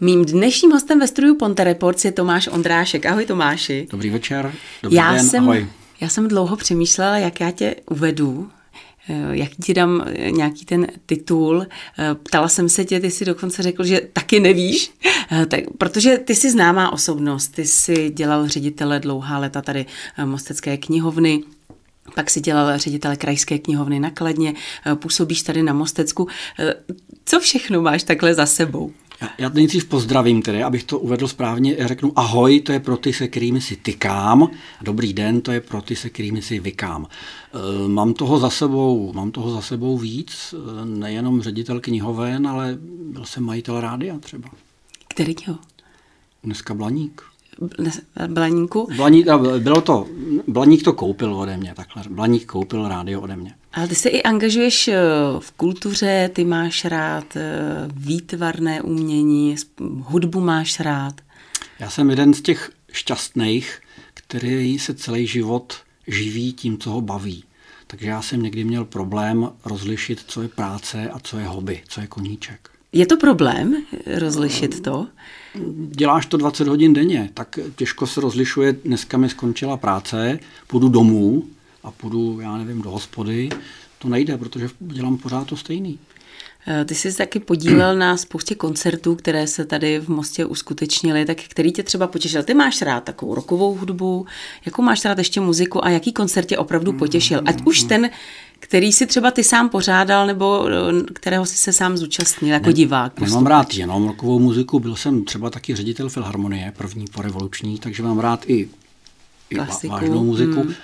Mým 0.00 0.24
dnešním 0.24 0.72
hostem 0.72 1.00
ve 1.00 1.06
studiu 1.06 1.34
Ponte 1.34 1.64
Reports 1.64 2.04
je 2.04 2.12
Tomáš 2.12 2.48
Ondrášek. 2.48 3.06
Ahoj 3.06 3.26
Tomáši. 3.26 3.86
Dobrý 3.90 4.10
večer, 4.10 4.52
dobrý 4.82 4.96
já 4.96 5.12
den, 5.12 5.26
jsem, 5.26 5.44
ahoj. 5.44 5.66
Já 6.00 6.08
jsem 6.08 6.28
dlouho 6.28 6.56
přemýšlela, 6.56 7.18
jak 7.18 7.40
já 7.40 7.50
tě 7.50 7.76
uvedu, 7.90 8.50
eh, 9.08 9.28
jak 9.30 9.50
ti 9.64 9.74
dám 9.74 10.04
eh, 10.06 10.30
nějaký 10.30 10.64
ten 10.64 10.86
titul. 11.06 11.66
Eh, 11.98 12.14
ptala 12.14 12.48
jsem 12.48 12.68
se 12.68 12.84
tě, 12.84 13.00
ty 13.00 13.10
si 13.10 13.24
dokonce 13.24 13.62
řekl, 13.62 13.84
že 13.84 14.00
taky 14.12 14.40
nevíš, 14.40 14.92
tak, 15.48 15.60
protože 15.78 16.18
ty 16.18 16.34
jsi 16.34 16.50
známá 16.50 16.92
osobnost, 16.92 17.48
ty 17.48 17.64
jsi 17.66 18.10
dělal 18.10 18.48
ředitele 18.48 19.00
dlouhá 19.00 19.38
leta 19.38 19.62
tady 19.62 19.86
Mostecké 20.24 20.76
knihovny, 20.76 21.42
pak 22.14 22.30
si 22.30 22.40
dělal 22.40 22.78
ředitele 22.78 23.16
krajské 23.16 23.58
knihovny 23.58 24.00
na 24.00 24.10
Kladně, 24.10 24.54
působíš 24.94 25.42
tady 25.42 25.62
na 25.62 25.72
Mostecku. 25.72 26.28
Co 27.24 27.40
všechno 27.40 27.82
máš 27.82 28.02
takhle 28.02 28.34
za 28.34 28.46
sebou? 28.46 28.92
Já, 29.20 29.28
já 29.38 29.48
nejdřív 29.48 29.84
pozdravím 29.84 30.42
tedy, 30.42 30.62
abych 30.62 30.84
to 30.84 30.98
uvedl 30.98 31.28
správně, 31.28 31.76
řeknu 31.80 32.12
ahoj, 32.16 32.60
to 32.60 32.72
je 32.72 32.80
pro 32.80 32.96
ty, 32.96 33.12
se 33.12 33.28
kterými 33.28 33.60
si 33.60 33.76
tykám, 33.76 34.50
dobrý 34.82 35.12
den, 35.12 35.40
to 35.40 35.52
je 35.52 35.60
pro 35.60 35.82
ty, 35.82 35.96
se 35.96 36.10
kterými 36.10 36.42
si 36.42 36.60
vykám. 36.60 37.06
E, 37.06 37.88
mám 37.88 38.14
toho 38.14 38.38
za 38.38 38.50
sebou, 38.50 39.12
mám 39.12 39.30
toho 39.30 39.50
za 39.50 39.60
sebou 39.60 39.98
víc, 39.98 40.54
e, 40.54 40.84
nejenom 40.84 41.42
ředitel 41.42 41.80
knihoven, 41.80 42.48
ale 42.48 42.78
byl 43.12 43.24
jsem 43.24 43.44
majitel 43.44 43.80
rádia 43.80 44.18
třeba. 44.18 44.48
Kterýho? 45.08 45.58
Dneska 46.44 46.74
Blaník. 46.74 47.22
Blaníku? 48.26 48.88
Blaník, 48.96 49.26
bylo 49.58 49.80
to, 49.80 50.06
Blaník 50.48 50.82
to 50.82 50.92
koupil 50.92 51.34
ode 51.34 51.56
mě, 51.56 51.74
takhle. 51.76 52.02
Blaník 52.10 52.46
koupil 52.46 52.88
rádio 52.88 53.20
ode 53.20 53.36
mě. 53.36 53.54
Ale 53.72 53.88
ty 53.88 53.94
se 53.94 54.08
i 54.08 54.22
angažuješ 54.22 54.88
eh, 54.88 54.98
v 55.38 55.52
kultuře, 55.52 56.30
ty 56.32 56.44
máš 56.44 56.84
rád 56.84 57.36
eh, 57.36 57.50
výtvarné 57.94 58.82
umění, 58.82 59.56
hudbu 60.00 60.40
máš 60.40 60.80
rád. 60.80 61.14
Já 61.78 61.90
jsem 61.90 62.10
jeden 62.10 62.34
z 62.34 62.42
těch 62.42 62.70
šťastných, 62.92 63.80
který 64.14 64.78
se 64.78 64.94
celý 64.94 65.26
život 65.26 65.76
živí 66.06 66.52
tím, 66.52 66.78
co 66.78 66.90
ho 66.90 67.00
baví. 67.00 67.44
Takže 67.86 68.06
já 68.08 68.22
jsem 68.22 68.42
někdy 68.42 68.64
měl 68.64 68.84
problém 68.84 69.50
rozlišit, 69.64 70.24
co 70.26 70.42
je 70.42 70.48
práce 70.48 71.10
a 71.10 71.18
co 71.18 71.38
je 71.38 71.46
hobby, 71.46 71.82
co 71.88 72.00
je 72.00 72.06
koníček. 72.06 72.70
Je 72.92 73.06
to 73.06 73.16
problém 73.16 73.82
rozlišit 74.18 74.82
to? 74.82 75.06
Děláš 75.90 76.26
to 76.26 76.36
20 76.36 76.68
hodin 76.68 76.92
denně, 76.92 77.30
tak 77.34 77.58
těžko 77.76 78.06
se 78.06 78.20
rozlišuje, 78.20 78.72
dneska 78.84 79.18
mi 79.18 79.28
skončila 79.28 79.76
práce, 79.76 80.38
půjdu 80.66 80.88
domů 80.88 81.44
a 81.82 81.90
půjdu, 81.90 82.40
já 82.40 82.56
nevím, 82.56 82.82
do 82.82 82.90
hospody. 82.90 83.48
To 83.98 84.08
nejde, 84.08 84.38
protože 84.38 84.68
dělám 84.80 85.18
pořád 85.18 85.46
to 85.46 85.56
stejný. 85.56 85.98
Eh, 86.68 86.84
ty 86.84 86.94
jsi 86.94 87.16
taky 87.16 87.40
podílel 87.40 87.96
na 87.96 88.16
spoustě 88.16 88.54
koncertů, 88.54 89.14
které 89.14 89.46
se 89.46 89.64
tady 89.64 89.98
v 90.00 90.08
Mostě 90.08 90.44
uskutečnily, 90.44 91.24
tak 91.24 91.38
který 91.48 91.72
tě 91.72 91.82
třeba 91.82 92.06
potěšil? 92.06 92.42
Ty 92.42 92.54
máš 92.54 92.82
rád 92.82 93.04
takovou 93.04 93.34
rokovou 93.34 93.74
hudbu, 93.74 94.26
jakou 94.64 94.82
máš 94.82 95.04
rád 95.04 95.18
ještě 95.18 95.40
muziku 95.40 95.84
a 95.84 95.90
jaký 95.90 96.12
koncert 96.12 96.44
tě 96.46 96.58
opravdu 96.58 96.92
potěšil? 96.92 97.42
Ať 97.46 97.62
už 97.64 97.82
ten, 97.82 98.10
který 98.60 98.92
si 98.92 99.06
třeba 99.06 99.30
ty 99.30 99.44
sám 99.44 99.68
pořádal, 99.68 100.26
nebo 100.26 100.68
eh, 100.68 101.02
kterého 101.12 101.46
si 101.46 101.56
se 101.56 101.72
sám 101.72 101.96
zúčastnil 101.96 102.52
jako 102.52 102.66
ne, 102.66 102.72
divák? 102.72 103.20
Nemám 103.20 103.46
rád 103.46 103.74
jenom 103.74 104.06
rokovou 104.06 104.38
muziku, 104.38 104.80
byl 104.80 104.96
jsem 104.96 105.24
třeba 105.24 105.50
taky 105.50 105.76
ředitel 105.76 106.08
Filharmonie, 106.08 106.72
první 106.76 107.04
porevoluční, 107.12 107.78
takže 107.78 108.02
mám 108.02 108.18
rád 108.18 108.44
i, 108.46 108.68
i 109.50 109.58
vážnou 109.88 110.24
muziku. 110.24 110.60
Hmm. 110.60 110.74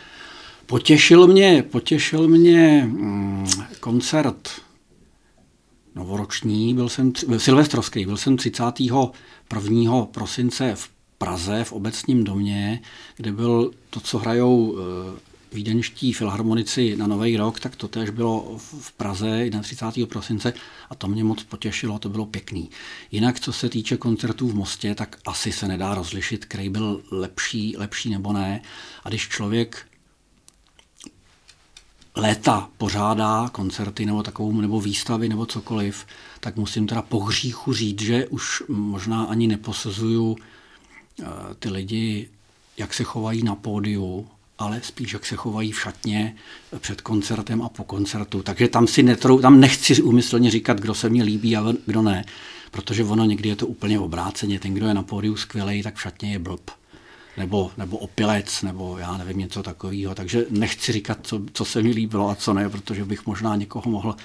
Potěšil 0.67 1.27
mě, 1.27 1.65
potěšil 1.71 2.29
mě 2.29 2.85
mm, 2.87 3.47
koncert 3.81 4.49
novoroční, 5.95 6.75
byl 6.75 6.89
jsem, 6.89 7.13
silvestrovský, 7.37 8.07
byl 8.07 8.17
jsem 8.17 8.37
31. 8.37 10.07
prosince 10.11 10.75
v 10.75 10.89
Praze 11.19 11.65
v 11.65 11.73
obecním 11.73 12.25
domě, 12.25 12.81
kde 13.17 13.33
byl 13.33 13.71
to, 13.91 14.01
co 14.01 14.19
hrajou 14.19 14.77
eh, 14.79 15.21
vídeňští 15.53 16.13
filharmonici 16.13 16.97
na 16.97 17.07
Nový 17.07 17.37
rok, 17.37 17.61
tak 17.61 17.77
to 17.77 17.89
tež 17.89 18.11
bylo 18.11 18.59
v 18.59 18.93
Praze 18.93 19.51
31. 19.63 20.07
prosince 20.07 20.53
a 20.91 20.95
to 20.95 21.09
mě 21.09 21.25
moc 21.25 21.43
potěšilo, 21.43 21.99
to 21.99 22.09
bylo 22.09 22.27
pěkný. 22.27 22.71
Jinak, 23.11 23.41
co 23.41 23.53
se 23.53 23.69
týče 23.69 23.97
koncertů 23.97 24.49
v 24.49 24.55
Mostě, 24.55 24.95
tak 24.95 25.19
asi 25.27 25.53
se 25.53 25.69
nedá 25.69 25.95
rozlišit, 25.95 26.45
který 26.45 26.69
byl 26.69 27.01
lepší, 27.11 27.75
lepší 27.79 28.11
nebo 28.11 28.33
ne. 28.33 28.63
A 29.05 29.09
když 29.09 29.29
člověk 29.29 29.87
léta 32.17 32.69
pořádá 32.79 33.49
koncerty 33.53 34.07
nebo 34.07 34.23
takovou, 34.23 34.61
nebo 34.61 34.81
výstavy 34.81 35.29
nebo 35.29 35.47
cokoliv, 35.47 36.07
tak 36.41 36.57
musím 36.57 36.87
teda 36.87 37.03
po 37.03 37.21
hříchu 37.21 37.73
říct, 37.73 38.03
že 38.03 38.27
už 38.27 38.63
možná 38.69 39.25
ani 39.25 39.47
neposazuju 39.47 40.37
eh, 41.21 41.25
ty 41.59 41.69
lidi, 41.69 42.29
jak 42.77 42.95
se 42.95 43.05
chovají 43.05 43.43
na 43.43 43.55
pódiu, 43.55 44.27
ale 44.59 44.81
spíš 44.83 45.13
jak 45.13 45.27
se 45.27 45.37
chovají 45.37 45.73
v 45.73 45.81
šatně 45.81 46.37
před 46.79 47.01
koncertem 47.01 47.63
a 47.63 47.69
po 47.69 47.85
koncertu. 47.85 48.43
Takže 48.43 48.69
tam 48.69 48.87
si 48.87 49.03
netrou, 49.03 49.41
tam 49.41 49.61
nechci 49.61 50.03
úmyslně 50.03 50.51
říkat, 50.51 50.81
kdo 50.81 50.95
se 50.95 51.09
mi 51.09 51.23
líbí 51.23 51.57
a 51.57 51.73
kdo 51.87 52.03
ne, 52.03 52.25
protože 52.71 53.05
ono 53.05 53.25
někdy 53.25 53.49
je 53.49 53.57
to 53.57 53.67
úplně 53.67 53.99
obráceně. 53.99 54.61
Ten, 54.61 54.75
kdo 54.75 54.87
je 54.87 54.95
na 54.95 55.03
pódiu 55.03 55.37
skvělý, 55.37 55.83
tak 55.83 55.95
v 55.95 56.03
šatně 56.03 56.33
je 56.33 56.39
blb 56.39 56.71
nebo, 57.37 57.71
nebo 57.77 57.97
opilec, 57.97 58.63
nebo 58.63 58.99
já 58.99 59.17
nevím, 59.17 59.39
něco 59.39 59.63
takového. 59.63 60.15
Takže 60.15 60.47
nechci 60.51 60.93
říkat, 60.93 61.19
co, 61.23 61.41
co 61.53 61.65
se 61.65 61.83
mi 61.83 61.91
líbilo 61.91 62.31
a 62.31 62.35
co 62.35 62.55
ne, 62.55 62.69
protože 62.69 63.05
bych 63.05 63.27
možná 63.27 63.57
někoho 63.57 63.91
mohl 63.91 64.17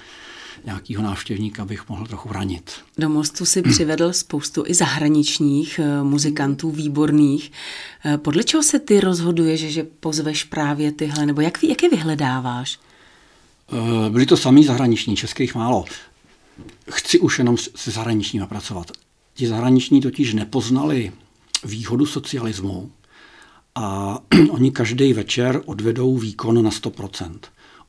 nějakého 0.65 1.03
návštěvníka 1.03 1.65
bych 1.65 1.89
mohl 1.89 2.05
trochu 2.05 2.33
ranit. 2.33 2.71
Do 2.97 3.09
Mostu 3.09 3.45
si 3.45 3.61
přivedl 3.61 4.13
spoustu 4.13 4.63
i 4.67 4.73
zahraničních 4.73 5.79
eh, 5.79 6.03
muzikantů 6.03 6.71
výborných. 6.71 7.51
Eh, 8.05 8.17
podle 8.17 8.43
čeho 8.43 8.63
se 8.63 8.79
ty 8.79 8.99
rozhoduješ, 8.99 9.61
že 9.61 9.83
pozveš 9.83 10.43
právě 10.43 10.91
tyhle, 10.91 11.25
nebo 11.25 11.41
jak, 11.41 11.63
jak 11.63 11.83
je 11.83 11.89
vyhledáváš? 11.89 12.79
Eh, 13.71 14.09
byli 14.09 14.25
to 14.25 14.37
samý 14.37 14.63
zahraniční, 14.63 15.15
českých 15.15 15.55
málo. 15.55 15.85
Chci 16.91 17.19
už 17.19 17.39
jenom 17.39 17.57
se 17.57 17.91
zahraničními 17.91 18.47
pracovat. 18.47 18.91
Ti 19.33 19.47
zahraniční 19.47 20.01
totiž 20.01 20.33
nepoznali 20.33 21.11
výhodu 21.63 22.05
socialismu 22.05 22.91
a 23.77 24.19
oni 24.49 24.71
každý 24.71 25.13
večer 25.13 25.61
odvedou 25.65 26.17
výkon 26.17 26.63
na 26.63 26.69
100%. 26.69 27.39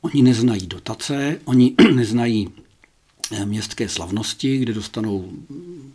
Oni 0.01 0.21
neznají 0.21 0.67
dotace, 0.67 1.39
oni 1.45 1.75
neznají 1.95 2.49
eh, 3.31 3.45
městské 3.45 3.89
slavnosti, 3.89 4.57
kde 4.57 4.73
dostanou 4.73 5.31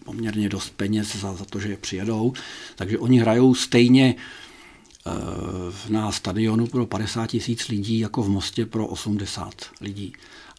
poměrně 0.04 0.48
dost 0.48 0.70
peněz 0.76 1.16
za, 1.16 1.34
za 1.34 1.44
to, 1.44 1.60
že 1.60 1.68
je 1.68 1.76
přijedou. 1.76 2.32
Takže 2.76 2.98
oni 2.98 3.18
hrajou 3.18 3.54
stejně 3.54 4.14
eh, 5.06 5.10
na 5.88 6.12
stadionu 6.12 6.66
pro 6.66 6.86
50 6.86 7.26
tisíc 7.26 7.68
lidí 7.68 7.98
jako 7.98 8.22
v 8.22 8.28
Mostě 8.28 8.66
pro 8.66 8.86
80 8.86 9.54
lidí. 9.80 10.12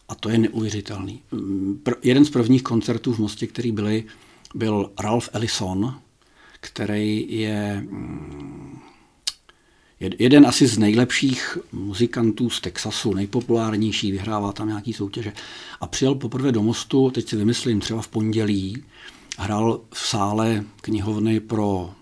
A 0.08 0.14
to 0.14 0.28
je 0.28 0.38
neuvěřitelný. 0.38 1.22
Mm, 1.32 1.82
jeden 2.02 2.24
z 2.24 2.30
prvních 2.30 2.62
koncertů 2.62 3.12
v 3.12 3.18
Mostě, 3.18 3.46
který 3.46 3.72
byly, 3.72 4.04
byl 4.54 4.90
Ralph 5.00 5.28
Ellison, 5.32 6.00
který 6.60 7.26
je 7.28 7.86
mm, 7.90 8.80
jeden 10.00 10.46
asi 10.46 10.66
z 10.66 10.78
nejlepších 10.78 11.58
muzikantů 11.72 12.50
z 12.50 12.60
Texasu, 12.60 13.14
nejpopulárnější, 13.14 14.12
vyhrává 14.12 14.52
tam 14.52 14.68
nějaký 14.68 14.92
soutěže. 14.92 15.32
A 15.80 15.86
přijel 15.86 16.14
poprvé 16.14 16.52
do 16.52 16.62
Mostu, 16.62 17.10
teď 17.10 17.28
si 17.28 17.36
vymyslím, 17.36 17.80
třeba 17.80 18.02
v 18.02 18.08
pondělí, 18.08 18.84
hrál 19.38 19.80
v 19.94 19.98
sále 19.98 20.64
knihovny 20.80 21.40
pro 21.40 21.94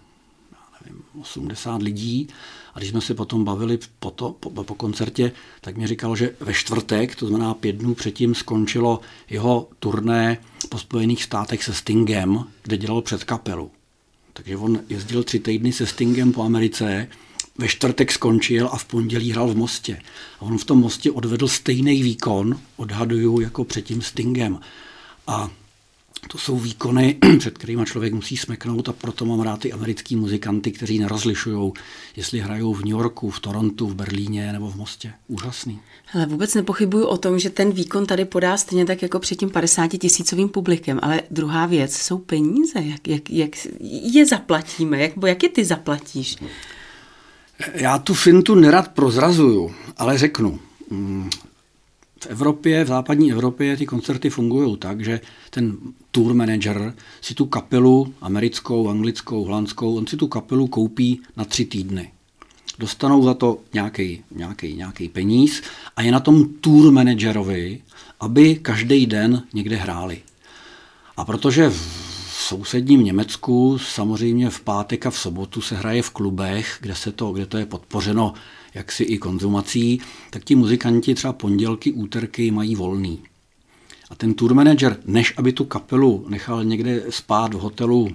nevím, 0.85 1.03
80 1.21 1.83
lidí 1.83 2.29
a 2.75 2.79
když 2.79 2.91
jsme 2.91 3.01
se 3.01 3.15
potom 3.15 3.45
bavili 3.45 3.79
po, 3.99 4.11
to, 4.11 4.37
po, 4.41 4.65
po 4.65 4.75
koncertě, 4.75 5.33
tak 5.61 5.77
mi 5.77 5.87
říkal, 5.87 6.17
že 6.17 6.37
ve 6.41 6.55
čtvrtek, 6.55 7.17
to 7.17 7.27
znamená 7.27 7.55
pět 7.55 7.77
dnů 7.77 7.95
předtím, 7.95 8.35
skončilo 8.35 9.01
jeho 9.31 9.69
turné 9.79 10.39
po 10.69 10.79
Spojených 10.79 11.23
státech 11.23 11.65
se 11.65 11.75
Stingem, 11.75 12.45
kde 12.63 12.77
dělal 12.77 13.03
před 13.03 13.25
kapelu. 13.25 13.71
Takže 14.33 14.57
on 14.57 14.81
jezdil 14.89 15.23
tři 15.25 15.39
týdny 15.39 15.73
se 15.73 15.87
Stingem 15.87 16.33
po 16.33 16.43
Americe, 16.43 17.09
ve 17.59 17.69
čtvrtek 17.69 18.13
skončil 18.13 18.69
a 18.73 18.77
v 18.77 18.85
pondělí 18.85 19.33
hrál 19.33 19.49
v 19.49 19.57
Mostě. 19.57 20.01
A 20.41 20.43
on 20.43 20.59
v 20.59 20.65
tom 20.65 20.79
Mostě 20.79 21.11
odvedl 21.11 21.49
stejný 21.49 22.03
výkon, 22.03 22.61
odhaduju, 22.77 23.41
jako 23.41 23.65
před 23.65 23.83
tím 23.83 24.03
Stingem. 24.03 24.61
A 25.27 25.51
to 26.29 26.39
jsou 26.39 26.59
výkony, 26.59 27.19
před 27.39 27.59
kterými 27.59 27.85
člověk 27.85 28.13
musí 28.13 28.37
smeknout 28.37 28.89
a 28.89 28.93
proto 28.93 29.25
mám 29.25 29.41
rád 29.41 29.61
ty 29.61 29.73
americký 29.73 30.17
muzikanty, 30.17 30.73
kteří 30.73 30.99
nerozlišují, 30.99 31.73
jestli 32.17 32.41
hrajou 32.41 32.75
v 32.75 32.81
New 32.81 32.91
Yorku, 32.91 33.31
v 33.31 33.41
Torontu, 33.41 33.87
v 33.87 33.95
Berlíně 33.95 34.53
nebo 34.53 34.71
v 34.71 34.77
Mostě. 34.77 35.13
Úžasný. 35.29 35.81
Ale 36.15 36.27
vůbec 36.27 36.55
nepochybuju 36.55 37.07
o 37.07 37.17
tom, 37.17 37.39
že 37.39 37.51
ten 37.51 37.73
výkon 37.73 38.07
tady 38.07 38.25
podá 38.25 38.57
stejně 38.57 38.87
tak 38.87 39.03
jako 39.03 39.19
před 39.19 39.37
tím 39.37 39.51
50 39.51 39.89
tisícovým 39.89 40.49
publikem. 40.49 40.99
Ale 41.03 41.23
druhá 41.31 41.67
věc 41.67 41.97
jsou 41.97 42.19
peníze. 42.19 42.81
Jak, 42.81 43.09
jak, 43.09 43.31
jak 43.31 43.51
je 43.81 44.27
zaplatíme? 44.27 44.99
Jak, 44.99 45.13
jak 45.27 45.43
je 45.43 45.49
ty 45.49 45.65
zaplatíš? 45.65 46.37
Já 47.75 47.99
tu 47.99 48.15
fintu 48.15 48.55
nerad 48.55 48.89
prozrazuju, 48.89 49.75
ale 49.97 50.19
řeknu. 50.19 50.61
Mm, 50.91 51.31
v 52.21 52.27
Evropě, 52.27 52.85
v 52.85 52.89
západní 52.89 53.33
Evropě 53.33 53.77
ty 53.77 53.87
koncerty 53.87 54.31
fungují 54.31 54.77
tak, 54.77 55.01
že 55.01 55.21
ten 55.51 55.77
tour 56.11 56.35
manager 56.35 56.95
si 57.21 57.35
tu 57.35 57.47
kapelu 57.47 58.15
americkou, 58.21 58.89
anglickou, 58.89 59.45
holandskou, 59.45 59.97
on 59.97 60.07
si 60.07 60.17
tu 60.17 60.29
kapelu 60.29 60.67
koupí 60.67 61.21
na 61.37 61.45
tři 61.45 61.65
týdny. 61.65 62.11
Dostanou 62.79 63.23
za 63.23 63.35
to 63.35 63.59
nějaký, 63.75 64.25
nějaký, 64.31 64.75
nějaký 64.75 65.09
peníz 65.09 65.63
a 65.97 66.03
je 66.03 66.13
na 66.13 66.21
tom 66.21 66.49
tour 66.61 66.93
managerovi, 66.93 67.83
aby 68.21 68.55
každý 68.55 69.07
den 69.07 69.43
někde 69.55 69.77
hráli. 69.77 70.23
A 71.17 71.25
protože 71.25 71.73
sousedním 72.45 73.05
Německu 73.05 73.79
samozřejmě 73.79 74.51
v 74.51 74.61
pátek 74.61 75.07
a 75.07 75.11
v 75.11 75.19
sobotu 75.19 75.61
se 75.61 75.77
hraje 75.77 76.03
v 76.03 76.11
klubech, 76.11 76.79
kde, 76.81 76.95
se 76.95 77.13
to, 77.13 77.33
kde 77.33 77.47
to 77.47 77.59
je 77.59 77.67
podpořeno 77.67 78.35
jaksi 78.75 79.05
i 79.05 79.19
konzumací, 79.19 80.01
tak 80.31 80.45
ti 80.45 80.55
muzikanti 80.55 81.15
třeba 81.15 81.33
pondělky, 81.33 81.93
úterky 81.93 82.51
mají 82.51 82.75
volný. 82.75 83.23
A 84.11 84.15
ten 84.15 84.35
tour 84.35 84.55
manager, 84.55 84.97
než 85.05 85.35
aby 85.37 85.53
tu 85.53 85.65
kapelu 85.65 86.27
nechal 86.29 86.65
někde 86.65 87.03
spát 87.11 87.55
v 87.55 87.59
hotelu 87.59 88.09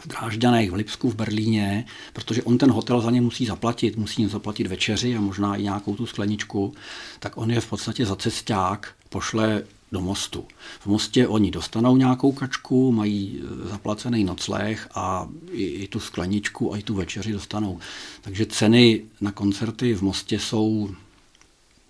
v 0.00 0.08
Drážďanech, 0.08 0.70
v 0.70 0.74
Lipsku, 0.74 1.10
v 1.10 1.14
Berlíně, 1.14 1.84
protože 2.12 2.42
on 2.42 2.58
ten 2.58 2.70
hotel 2.70 3.00
za 3.00 3.10
ně 3.10 3.20
musí 3.20 3.46
zaplatit, 3.46 3.96
musí 3.96 4.22
jim 4.22 4.30
zaplatit 4.30 4.66
večeři 4.66 5.16
a 5.16 5.20
možná 5.20 5.56
i 5.56 5.62
nějakou 5.62 5.96
tu 5.96 6.06
skleničku, 6.06 6.74
tak 7.18 7.36
on 7.36 7.50
je 7.50 7.60
v 7.60 7.66
podstatě 7.66 8.06
za 8.06 8.16
cesták 8.16 8.94
pošle 9.08 9.62
do 9.92 10.00
mostu. 10.00 10.44
V 10.80 10.86
mostě 10.86 11.28
oni 11.28 11.50
dostanou 11.50 11.96
nějakou 11.96 12.32
kačku, 12.32 12.92
mají 12.92 13.40
e, 13.40 13.68
zaplacený 13.68 14.24
nocleh 14.24 14.88
a 14.94 15.28
i, 15.50 15.64
i 15.64 15.88
tu 15.88 16.00
skleničku 16.00 16.72
a 16.72 16.76
i 16.76 16.82
tu 16.82 16.94
večeři 16.94 17.32
dostanou. 17.32 17.78
Takže 18.20 18.46
ceny 18.46 19.02
na 19.20 19.32
koncerty 19.32 19.94
v 19.94 20.02
mostě 20.02 20.38
jsou 20.38 20.90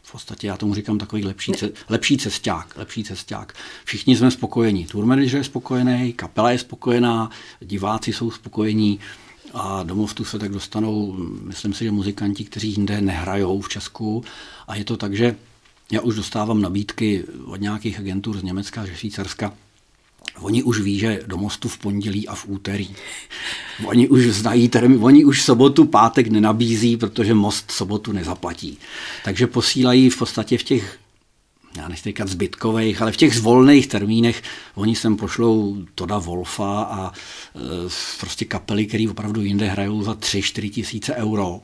v 0.03 0.13
podstatě, 0.13 0.47
já 0.47 0.57
tomu 0.57 0.75
říkám 0.75 0.99
takový 0.99 1.25
lepší, 1.25 1.53
ce, 1.53 1.71
lepší 1.89 2.17
cesták, 2.17 2.77
lepší 2.77 3.05
cesták. 3.05 3.55
Všichni 3.85 4.17
jsme 4.17 4.31
spokojení. 4.31 4.85
Tour 4.85 5.07
manager 5.07 5.37
je 5.37 5.45
spokojený, 5.45 6.13
kapela 6.13 6.51
je 6.51 6.59
spokojená, 6.59 7.31
diváci 7.61 8.13
jsou 8.13 8.31
spokojení 8.31 9.01
a 9.55 9.83
do 9.83 9.95
mostu 9.95 10.25
se 10.25 10.39
tak 10.39 10.53
dostanou, 10.53 11.17
myslím 11.43 11.73
si, 11.73 11.85
že 11.85 11.91
muzikanti, 11.91 12.45
kteří 12.45 12.71
jinde 12.71 13.01
nehrajou 13.01 13.61
v 13.61 13.69
Česku 13.69 14.25
a 14.69 14.77
je 14.77 14.85
to 14.85 14.97
tak, 14.97 15.15
že 15.15 15.37
já 15.93 16.01
už 16.01 16.15
dostávám 16.15 16.63
nabídky 16.63 17.25
od 17.45 17.61
nějakých 17.61 17.99
agentur 17.99 18.39
z 18.39 18.43
Německa, 18.43 18.87
ze 18.87 18.95
Švýcarska. 18.95 19.53
Oni 20.41 20.63
už 20.63 20.81
ví, 20.81 20.99
že 20.99 21.23
do 21.27 21.37
mostu 21.37 21.69
v 21.69 21.79
pondělí 21.79 22.29
a 22.29 22.35
v 22.35 22.49
úterý. 22.49 22.89
Oni 23.85 24.09
už 24.09 24.27
znají 24.27 24.69
termín, 24.69 24.99
oni 25.05 25.25
už 25.25 25.43
sobotu, 25.43 25.85
pátek 25.85 26.29
nenabízí, 26.29 26.97
protože 26.97 27.35
most 27.35 27.71
sobotu 27.71 28.13
nezaplatí. 28.13 28.79
Takže 29.25 29.47
posílají 29.47 30.11
v 30.11 30.19
podstatě 30.19 30.59
v 30.59 30.63
těch 30.63 30.99
já 31.77 31.89
nechci 31.89 32.09
říkat 32.09 32.29
zbytkových, 32.29 33.03
ale 33.03 33.13
v 33.13 33.17
těch 33.17 33.35
zvolných 33.35 33.87
termínech 33.87 34.43
oni 34.75 34.97
sem 34.97 35.17
pošlou 35.17 35.77
Toda 35.95 36.19
Wolfa 36.19 36.83
a 36.83 37.13
e, 37.13 37.61
prostě 38.21 38.45
kapely, 38.45 38.87
které 38.87 39.07
opravdu 39.11 39.43
jinde 39.43 39.67
hrajou 39.67 40.03
za 40.03 40.13
3-4 40.13 40.71
tisíce 40.71 41.15
euro 41.15 41.61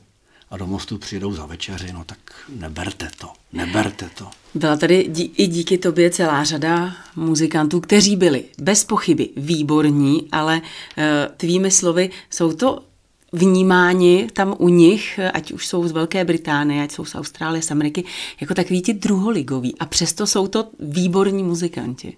a 0.53 0.57
do 0.57 0.67
mostu 0.67 0.97
přijedou 0.97 1.33
za 1.33 1.45
večeři, 1.45 1.93
no 1.93 2.03
tak 2.05 2.17
neberte 2.55 3.09
to, 3.17 3.27
neberte 3.53 4.09
to. 4.17 4.27
Byla 4.55 4.77
tady 4.77 5.05
dí, 5.09 5.31
i 5.37 5.47
díky 5.47 5.77
tobě 5.77 6.09
celá 6.09 6.43
řada 6.43 6.95
muzikantů, 7.15 7.79
kteří 7.79 8.15
byli 8.15 8.43
bez 8.57 8.83
pochyby 8.83 9.29
výborní, 9.37 10.27
ale 10.31 10.61
e, 10.97 11.29
tvými 11.37 11.71
slovy 11.71 12.09
jsou 12.29 12.53
to 12.53 12.83
vnímáni 13.31 14.27
tam 14.33 14.55
u 14.57 14.69
nich, 14.69 15.19
ať 15.33 15.51
už 15.51 15.67
jsou 15.67 15.87
z 15.87 15.91
Velké 15.91 16.25
Británie, 16.25 16.83
ať 16.83 16.91
jsou 16.91 17.05
z 17.05 17.15
Austrálie, 17.15 17.61
z 17.61 17.71
Ameriky, 17.71 18.03
jako 18.41 18.53
takový 18.53 18.81
ti 18.81 18.93
druholigoví. 18.93 19.75
A 19.79 19.85
přesto 19.85 20.27
jsou 20.27 20.47
to 20.47 20.67
výborní 20.79 21.43
muzikanti. 21.43 22.17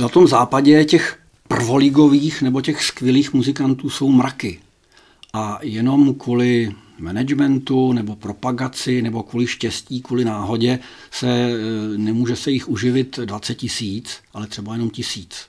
Na 0.00 0.08
tom 0.08 0.28
západě 0.28 0.84
těch 0.84 1.18
prvoligových 1.48 2.42
nebo 2.42 2.60
těch 2.60 2.84
skvělých 2.84 3.32
muzikantů 3.32 3.90
jsou 3.90 4.08
mraky 4.08 4.60
a 5.32 5.58
jenom 5.62 6.14
kvůli 6.14 6.74
managementu 6.98 7.92
nebo 7.92 8.16
propagaci 8.16 9.02
nebo 9.02 9.22
kvůli 9.22 9.46
štěstí, 9.46 10.02
kvůli 10.02 10.24
náhodě 10.24 10.78
se 11.10 11.28
e, 11.28 11.58
nemůže 11.98 12.36
se 12.36 12.50
jich 12.50 12.68
uživit 12.68 13.18
20 13.24 13.54
tisíc, 13.54 14.18
ale 14.34 14.46
třeba 14.46 14.72
jenom 14.72 14.90
tisíc. 14.90 15.46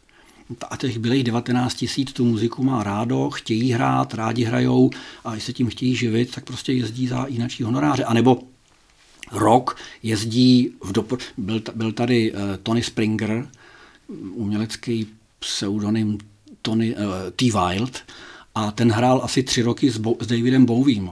A 0.69 0.78
těch 0.78 1.00
bylých 1.00 1.24
19 1.24 1.74
tisíc 1.74 2.13
tu 2.13 2.25
muziku 2.25 2.63
má 2.63 2.83
rádo, 2.83 3.30
chtějí 3.30 3.72
hrát, 3.72 4.13
rádi 4.13 4.44
hrajou 4.44 4.89
a 5.25 5.31
když 5.31 5.44
se 5.44 5.54
tím 5.54 5.69
chtějí 5.69 5.95
živit, 5.95 6.36
tak 6.36 6.44
prostě 6.44 6.74
jezdí 6.74 7.07
za 7.07 7.25
jináčí 7.30 7.63
honoráře. 7.63 8.04
A 8.04 8.13
nebo 8.13 8.44
rok 9.31 9.78
jezdí, 10.04 10.69
v 10.83 10.92
dopr- 10.92 11.22
byl, 11.38 11.62
byl 11.75 11.92
tady 11.92 12.31
uh, 12.31 12.39
Tony 12.63 12.83
Springer, 12.83 13.48
umělecký 14.33 15.07
pseudonym 15.39 16.18
Tony, 16.62 16.95
uh, 16.95 17.01
T. 17.36 17.45
Wild, 17.45 18.04
a 18.56 18.71
ten 18.71 18.92
hrál 18.92 19.21
asi 19.24 19.44
tři 19.44 19.62
roky 19.62 19.92
s, 19.92 19.98
Bo- 19.98 20.15
s 20.19 20.27
Davidem 20.27 20.65
Bowiem. 20.65 21.12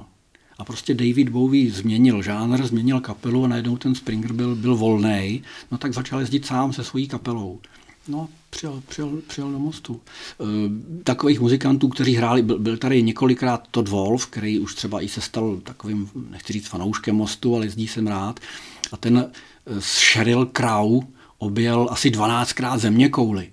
A 0.57 0.65
prostě 0.65 0.93
David 0.93 1.29
Bowie 1.29 1.71
změnil 1.71 2.21
žánr, 2.21 2.65
změnil 2.65 2.99
kapelu 2.99 3.43
a 3.43 3.47
najednou 3.47 3.77
ten 3.77 3.95
Springer 3.95 4.33
byl, 4.33 4.55
byl 4.55 4.75
volný. 4.75 5.43
No 5.71 5.77
tak 5.77 5.93
začal 5.93 6.19
jezdit 6.19 6.45
sám 6.45 6.73
se 6.73 6.83
svojí 6.83 7.07
kapelou. 7.07 7.59
No, 8.07 8.29
přijel, 8.49 8.81
přijel, 8.89 9.21
přijel 9.27 9.51
do 9.51 9.59
mostu. 9.59 10.01
E, 10.41 11.03
takových 11.03 11.39
muzikantů, 11.39 11.87
kteří 11.87 12.15
hráli, 12.15 12.41
byl, 12.41 12.59
byl 12.59 12.77
tady 12.77 13.03
několikrát 13.03 13.67
Todd 13.71 13.87
Wolf, 13.87 14.27
který 14.27 14.59
už 14.59 14.75
třeba 14.75 15.01
i 15.01 15.07
se 15.07 15.21
stal 15.21 15.57
takovým, 15.63 16.09
nechci 16.29 16.53
říct 16.53 16.67
fanouškem 16.67 17.15
mostu, 17.15 17.55
ale 17.55 17.65
jezdí 17.65 17.87
sem 17.87 18.07
rád. 18.07 18.39
A 18.91 18.97
ten 18.97 19.17
e, 19.17 19.81
s 19.81 19.97
Sheryl 19.97 20.45
Crow 20.45 21.03
objel 21.37 21.87
asi 21.91 22.09
12krát 22.09 22.77
země 22.77 23.09
kouly. 23.09 23.51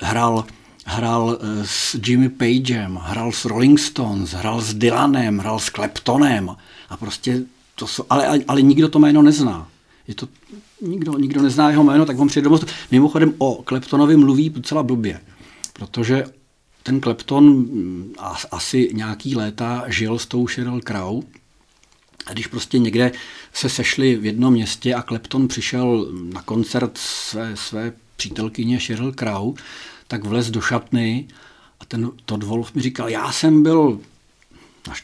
Hrál 0.00 0.44
hrál 0.86 1.38
eh, 1.40 1.66
s 1.66 1.96
Jimmy 2.06 2.28
Pagem, 2.28 3.00
hrál 3.02 3.32
s 3.32 3.44
Rolling 3.44 3.78
Stones, 3.78 4.30
hrál 4.32 4.60
s 4.60 4.74
Dylanem, 4.74 5.38
hrál 5.38 5.58
s 5.58 5.70
Claptonem 5.70 6.56
a 6.88 6.96
prostě 6.96 7.42
to 7.74 7.86
jsou, 7.86 8.04
ale, 8.10 8.40
ale, 8.48 8.62
nikdo 8.62 8.88
to 8.88 8.98
jméno 8.98 9.22
nezná. 9.22 9.68
Je 10.08 10.14
to, 10.14 10.28
nikdo, 10.80 11.18
nikdo 11.18 11.42
nezná 11.42 11.70
jeho 11.70 11.84
jméno, 11.84 12.06
tak 12.06 12.18
on 12.18 12.28
přijde 12.28 12.44
do 12.44 12.50
mostu. 12.50 12.66
Mimochodem 12.90 13.34
o 13.38 13.62
Claptonovi 13.68 14.16
mluví 14.16 14.50
docela 14.50 14.82
blbě, 14.82 15.20
protože 15.72 16.24
ten 16.82 17.00
Clapton 17.00 17.44
mm, 17.44 18.14
asi 18.50 18.90
nějaký 18.92 19.36
léta 19.36 19.84
žil 19.86 20.18
s 20.18 20.26
tou 20.26 20.46
Sheryl 20.46 20.80
Crow, 20.80 21.22
a 22.26 22.32
když 22.32 22.46
prostě 22.46 22.78
někde 22.78 23.12
se 23.52 23.68
sešli 23.68 24.16
v 24.16 24.26
jednom 24.26 24.52
městě 24.52 24.94
a 24.94 25.02
Clapton 25.02 25.48
přišel 25.48 26.08
na 26.32 26.42
koncert 26.42 26.98
své, 26.98 27.56
své 27.56 27.92
přítelkyně 28.16 28.80
Sheryl 28.80 29.12
Crow, 29.12 29.54
tak 30.12 30.24
vlez 30.24 30.50
do 30.50 30.60
šatny 30.60 31.24
a 31.80 31.84
ten 31.84 32.10
Todd 32.24 32.42
Wolf 32.42 32.74
mi 32.74 32.82
říkal, 32.82 33.08
já 33.08 33.32
jsem 33.32 33.62
byl 33.62 34.00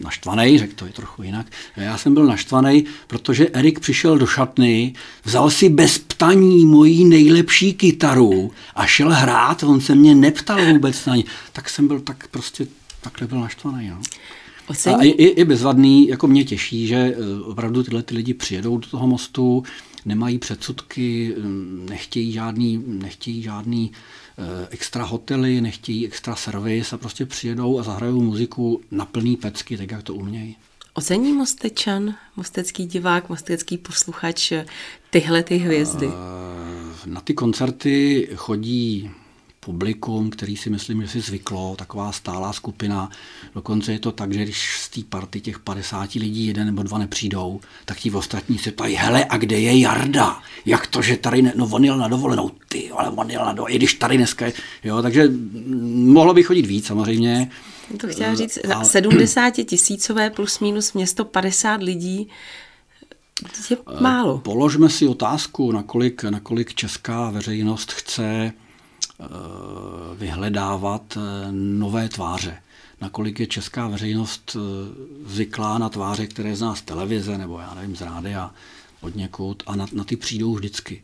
naštvaný, 0.05 0.59
řekl 0.59 0.73
to 0.75 0.87
je 0.87 0.93
trochu 0.93 1.23
jinak, 1.23 1.47
já 1.77 1.99
jsem 1.99 2.15
byl 2.15 2.27
naštvaný, 2.27 2.85
protože 3.07 3.49
Erik 3.53 3.81
přišel 3.81 4.19
do 4.19 4.27
šatny, 4.27 4.95
vzal 5.25 5.51
si 5.51 5.69
bez 5.69 5.99
ptaní 5.99 6.65
moji 6.65 7.05
nejlepší 7.05 7.75
kytaru 7.75 8.53
a 8.75 8.87
šel 8.87 9.11
hrát, 9.11 9.63
on 9.63 9.81
se 9.81 9.95
mě 9.95 10.15
neptal 10.15 10.65
vůbec 10.73 11.07
na 11.07 11.17
ní. 11.17 11.25
Tak 11.53 11.71
jsem 11.71 11.89
byl 11.89 12.01
tak 12.01 12.29
prostě, 12.29 12.67
takhle 13.01 13.27
byl 13.27 13.41
naštvaný. 13.41 13.89
No. 13.89 14.01
A 14.69 15.03
i, 15.03 15.09
i 15.09 15.45
bezvadný, 15.45 16.09
jako 16.09 16.27
mě 16.27 16.45
těší, 16.45 16.87
že 16.87 16.97
eh, 16.97 17.43
opravdu 17.45 17.83
tyhle 17.83 18.03
ty 18.03 18.15
lidi 18.15 18.35
přijedou 18.35 18.79
do 18.79 18.89
toho 18.89 19.07
mostu, 19.07 19.63
nemají 20.05 20.39
předsudky, 20.39 21.35
mm, 21.39 21.87
nechtějí 21.91 22.33
žádný, 22.33 22.83
nechtějí 22.87 23.43
žádný 23.43 23.91
Eh, 24.41 24.69
extra 24.71 25.05
hotely, 25.05 25.61
nechtějí 25.61 26.07
extra 26.07 26.37
servis 26.37 26.93
a 26.93 26.99
prostě 26.99 27.27
přijedou 27.27 27.79
a 27.79 27.83
zahrajou 27.83 28.21
muziku 28.21 28.81
na 28.91 29.05
plný 29.05 29.37
pecky, 29.37 29.77
tak 29.77 29.91
jak 29.91 30.03
to 30.03 30.15
umějí. 30.15 30.57
Ocení 30.95 31.33
Mostečan, 31.33 32.15
mostecký 32.37 32.87
divák, 32.87 33.29
mostecký 33.29 33.79
posluchač 33.79 34.53
tyhle 35.11 35.43
ty 35.43 35.57
hvězdy? 35.57 36.07
Eh, 36.07 37.07
na 37.07 37.21
ty 37.21 37.35
koncerty 37.35 38.29
chodí 38.35 39.11
publikum, 39.69 40.31
který 40.31 40.57
si 40.57 40.71
myslím, 40.71 41.03
že 41.03 41.09
si 41.09 41.21
zvyklo, 41.21 41.77
taková 41.77 42.13
stálá 42.13 42.53
skupina. 42.53 43.11
Dokonce 43.55 43.93
je 43.93 43.99
to 43.99 44.13
tak, 44.13 44.33
že 44.33 44.43
když 44.43 44.81
z 44.81 44.89
té 44.89 45.01
party 45.09 45.41
těch 45.41 45.59
50 45.59 46.15
lidí 46.15 46.47
jeden 46.47 46.67
nebo 46.67 46.83
dva 46.83 46.99
nepřijdou, 46.99 47.61
tak 47.85 47.99
ti 47.99 48.11
ostatní 48.11 48.59
se 48.59 48.73
ptají, 48.73 48.95
hele, 48.95 49.25
a 49.29 49.37
kde 49.37 49.61
je 49.61 49.79
Jarda? 49.79 50.41
Jak 50.67 50.87
to, 50.87 51.03
že 51.03 51.17
tady, 51.17 51.43
ne... 51.43 51.53
no 51.57 51.69
on 51.73 51.85
jel 51.85 51.99
na 51.99 52.09
dovolenou, 52.09 52.51
ty, 52.69 52.91
ale 52.91 53.11
on 53.11 53.31
jel 53.31 53.45
na 53.45 53.53
dovolenou, 53.53 53.75
i 53.75 53.79
když 53.79 53.95
tady 53.95 54.17
dneska 54.17 54.47
je, 54.47 54.53
jo, 54.85 55.03
takže 55.03 55.29
mohlo 55.93 56.35
by 56.35 56.43
chodit 56.43 56.67
víc 56.67 56.87
samozřejmě. 56.87 57.51
To 58.01 58.09
chtěla 58.09 58.35
říct, 58.35 58.59
ale... 58.75 58.85
70 58.85 59.51
tisícové 59.51 60.31
plus 60.31 60.61
minus 60.61 60.93
město 60.93 61.25
50 61.25 61.83
lidí, 61.83 62.29
je 63.71 63.77
málo. 64.01 64.39
Položme 64.39 64.89
si 64.89 65.07
otázku, 65.07 65.73
nakolik, 65.73 66.25
nakolik 66.25 66.75
česká 66.75 67.31
veřejnost 67.31 67.93
chce 67.93 68.53
Eh, 68.59 68.68
vyhledávat 70.19 71.17
eh, 71.17 71.53
nové 71.53 72.09
tváře. 72.09 72.63
Nakolik 73.01 73.41
je 73.41 73.47
česká 73.47 73.89
veřejnost 73.89 74.57
eh, 74.57 74.61
zvyklá 75.27 75.79
na 75.79 75.89
tváře, 75.89 76.27
které 76.27 76.57
zná 76.57 76.75
z 76.75 76.83
televize 76.83 77.39
nebo 77.39 77.59
já 77.59 77.75
nevím, 77.75 77.97
z 77.97 78.01
rádia, 78.01 78.55
od 79.01 79.17
někud 79.17 79.63
a 79.67 79.77
na, 79.77 79.87
na 79.93 80.05
ty 80.05 80.17
přijdou 80.17 80.55
vždycky. 80.55 81.03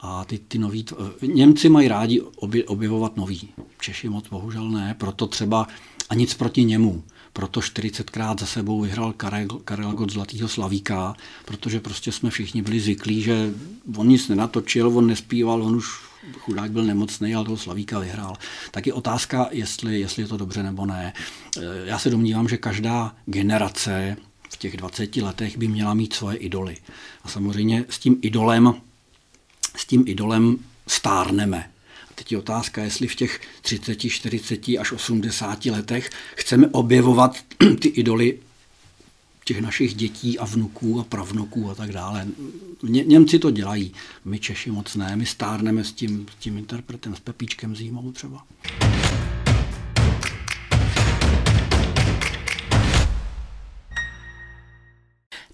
A 0.00 0.24
ty, 0.24 0.38
ty 0.38 0.58
nový, 0.58 0.84
Němci 1.22 1.68
mají 1.68 1.88
rádi 1.88 2.20
obje, 2.20 2.64
objevovat 2.64 3.16
nový. 3.16 3.48
Češi 3.80 4.08
moc 4.08 4.28
bohužel 4.28 4.70
ne, 4.70 4.96
proto 4.98 5.26
třeba 5.26 5.66
a 6.08 6.14
nic 6.14 6.34
proti 6.34 6.64
němu. 6.64 7.04
Proto 7.32 7.60
40krát 7.60 8.40
za 8.40 8.46
sebou 8.46 8.80
vyhrál 8.80 9.12
Karel, 9.12 9.46
Karel 9.46 9.92
Gott 9.92 10.12
Zlatýho 10.12 10.48
Slavíka, 10.48 11.14
protože 11.44 11.80
prostě 11.80 12.12
jsme 12.12 12.30
všichni 12.30 12.62
byli 12.62 12.80
zvyklí, 12.80 13.22
že 13.22 13.54
on 13.96 14.08
nic 14.08 14.28
nenatočil, 14.28 14.98
on 14.98 15.06
nespíval, 15.06 15.62
on 15.62 15.76
už 15.76 16.05
chudák 16.38 16.70
byl 16.70 16.84
nemocný, 16.84 17.34
ale 17.34 17.44
toho 17.44 17.56
Slavíka 17.56 17.98
vyhrál. 17.98 18.36
Tak 18.70 18.86
je 18.86 18.92
otázka, 18.92 19.48
jestli, 19.50 20.00
jestli 20.00 20.22
je 20.22 20.28
to 20.28 20.36
dobře 20.36 20.62
nebo 20.62 20.86
ne. 20.86 21.12
Eh, 21.56 21.60
já 21.84 21.98
se 21.98 22.10
domnívám, 22.10 22.48
že 22.48 22.56
každá 22.56 23.16
generace 23.26 24.16
v 24.50 24.56
těch 24.56 24.76
20 24.76 25.16
letech 25.16 25.58
by 25.58 25.68
měla 25.68 25.94
mít 25.94 26.12
svoje 26.12 26.36
idoly. 26.36 26.76
A 27.24 27.28
samozřejmě 27.28 27.84
s 27.88 27.98
tím 27.98 28.18
idolem, 28.22 28.74
s 29.76 29.86
tím 29.86 30.04
idolem 30.06 30.58
stárneme. 30.86 31.70
A 32.10 32.14
teď 32.14 32.32
je 32.32 32.38
otázka, 32.38 32.82
jestli 32.82 33.08
v 33.08 33.14
těch 33.14 33.40
30, 33.62 33.96
40 33.96 34.68
až 34.68 34.92
80 34.92 35.64
letech 35.66 36.10
chceme 36.34 36.68
objevovat 36.72 37.36
ty 37.80 37.88
idoly 37.88 38.38
těch 39.46 39.60
našich 39.60 39.94
dětí 39.94 40.38
a 40.38 40.44
vnuků 40.44 41.00
a 41.00 41.04
pravnuků 41.04 41.70
a 41.70 41.74
tak 41.74 41.92
dále. 41.92 42.26
Ně, 42.82 43.04
Němci 43.04 43.38
to 43.38 43.50
dělají, 43.50 43.92
my 44.24 44.38
Češi 44.38 44.70
moc 44.70 44.96
ne, 44.96 45.16
my 45.16 45.26
stárneme 45.26 45.84
s 45.84 45.92
tím, 45.92 46.26
s 46.32 46.42
tím 46.42 46.58
interpretem, 46.58 47.14
s 47.16 47.20
Pepíčkem 47.20 47.76
Zímou 47.76 48.12
třeba. 48.12 48.46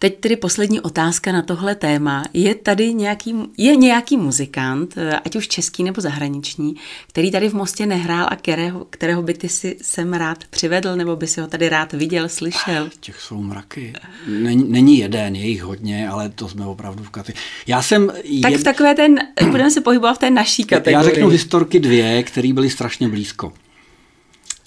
Teď 0.03 0.21
tedy 0.21 0.37
poslední 0.37 0.81
otázka 0.81 1.33
na 1.33 1.43
tohle 1.43 1.75
téma. 1.75 2.25
Je 2.33 2.55
tady 2.55 2.95
nějaký, 2.95 3.35
je 3.59 3.77
nějaký 3.77 4.17
muzikant, 4.17 4.95
eh, 4.97 5.21
ať 5.25 5.37
už 5.37 5.49
český 5.49 5.85
nebo 5.85 6.01
zahraniční, 6.01 6.75
který 7.09 7.31
tady 7.31 7.49
v 7.49 7.55
Mostě 7.55 7.87
nehrál 7.87 8.27
a 8.31 8.37
kterého, 8.37 8.87
kterého 8.91 9.23
by 9.23 9.35
ty 9.35 9.49
si 9.49 9.77
sem 9.83 10.13
rád 10.13 10.45
přivedl, 10.51 10.97
nebo 10.97 11.17
by 11.17 11.27
si 11.27 11.41
ho 11.41 11.47
tady 11.47 11.69
rád 11.69 11.93
viděl, 11.93 12.29
slyšel? 12.29 12.91
Těch 13.01 13.21
jsou 13.21 13.43
mraky. 13.43 13.93
Není, 14.27 14.65
není 14.69 14.99
jeden, 14.99 15.37
je 15.37 15.49
jich 15.49 15.63
hodně, 15.63 16.09
ale 16.09 16.29
to 16.29 16.49
jsme 16.49 16.67
opravdu 16.67 17.05
v 17.05 17.11
kategorii. 17.11 17.43
Já 17.67 17.83
jsem... 17.83 18.13
Tak 18.43 18.55
v 18.55 18.65
takové 18.65 18.95
ten, 18.95 19.19
budeme 19.51 19.71
se 19.71 19.81
pohybovat 19.81 20.15
v 20.15 20.19
té 20.19 20.31
naší 20.31 20.65
kategorii. 20.65 20.95
Já 20.95 21.15
řeknu 21.15 21.29
historky 21.29 21.81
dvě, 21.81 22.23
které 22.23 22.53
byly 22.53 22.71
strašně 22.71 23.09
blízko. 23.09 23.53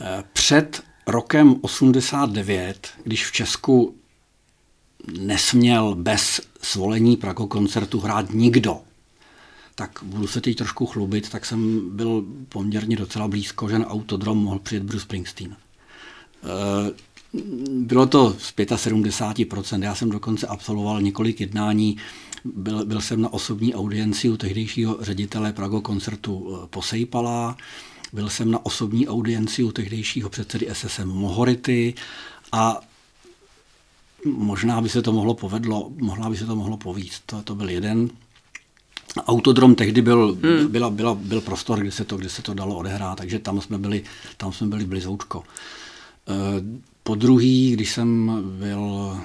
Eh, 0.02 0.24
před 0.34 0.82
rokem 1.08 1.56
89, 1.62 2.88
když 3.04 3.26
v 3.28 3.32
Česku 3.32 3.96
nesměl 5.20 5.96
bez 5.96 6.42
svolení 6.62 7.18
Prago 7.18 7.48
koncertu 7.48 8.00
hrát 8.00 8.34
nikdo. 8.34 8.82
Tak 9.76 10.00
budu 10.04 10.28
se 10.28 10.42
teď 10.42 10.58
trošku 10.58 10.86
chlubit, 10.86 11.30
tak 11.30 11.46
jsem 11.46 11.90
byl 11.90 12.26
poměrně 12.50 12.96
docela 12.96 13.28
blízko, 13.28 13.70
že 13.70 13.80
na 13.80 13.88
autodrom 13.88 14.38
mohl 14.38 14.60
přijet 14.60 14.84
Bruce 14.84 15.04
Springsteen. 15.04 15.56
Eh, 16.44 16.94
bylo 17.70 18.06
to 18.06 18.36
z 18.40 18.54
75%, 18.56 19.84
já 19.84 19.96
jsem 19.96 20.10
dokonce 20.10 20.48
absolvoval 20.48 21.02
několik 21.02 21.42
jednání, 21.42 21.98
byl, 22.46 22.86
byl 22.86 23.02
jsem 23.02 23.22
na 23.22 23.34
osobní 23.34 23.76
audienci 23.76 24.30
u 24.30 24.38
tehdejšího 24.38 24.98
ředitele 25.02 25.54
Prago 25.54 25.82
koncertu 25.82 26.60
eh, 26.64 26.68
Posejpala, 26.68 27.58
byl 28.14 28.30
jsem 28.30 28.52
na 28.52 28.66
osobní 28.66 29.08
audienci 29.08 29.64
u 29.64 29.72
tehdejšího 29.72 30.30
předsedy 30.30 30.68
SSM 30.74 31.06
Mohority 31.06 31.94
a 32.52 32.82
možná 34.26 34.82
by 34.82 34.90
se 34.90 35.02
to 35.02 35.12
mohlo 35.12 35.34
povedlo, 35.34 35.92
mohla 35.98 36.30
by 36.30 36.38
se 36.38 36.46
to 36.46 36.56
mohlo 36.56 36.78
povíct. 36.78 37.22
To, 37.26 37.42
to 37.42 37.56
byl 37.56 37.70
jeden. 37.70 38.10
Autodrom 39.28 39.76
tehdy 39.76 40.02
byl, 40.02 40.38
hmm. 40.44 40.68
byla, 40.68 40.90
byla, 40.90 41.16
byl 41.16 41.42
prostor, 41.42 41.80
kde 41.80 41.92
se, 41.92 42.06
to, 42.06 42.18
kde 42.18 42.30
se 42.30 42.42
to 42.42 42.54
dalo 42.54 42.76
odehrát, 42.76 43.18
takže 43.18 43.40
tam 43.40 43.62
jsme 43.62 43.78
byli, 43.78 44.04
tam 44.38 44.54
jsme 44.54 44.68
byli 44.68 44.86
blizoučko. 44.86 45.44
Eh, 46.28 46.34
po 47.04 47.16
druhý, 47.16 47.72
když 47.72 47.92
jsem 47.92 48.40
byl 48.60 49.16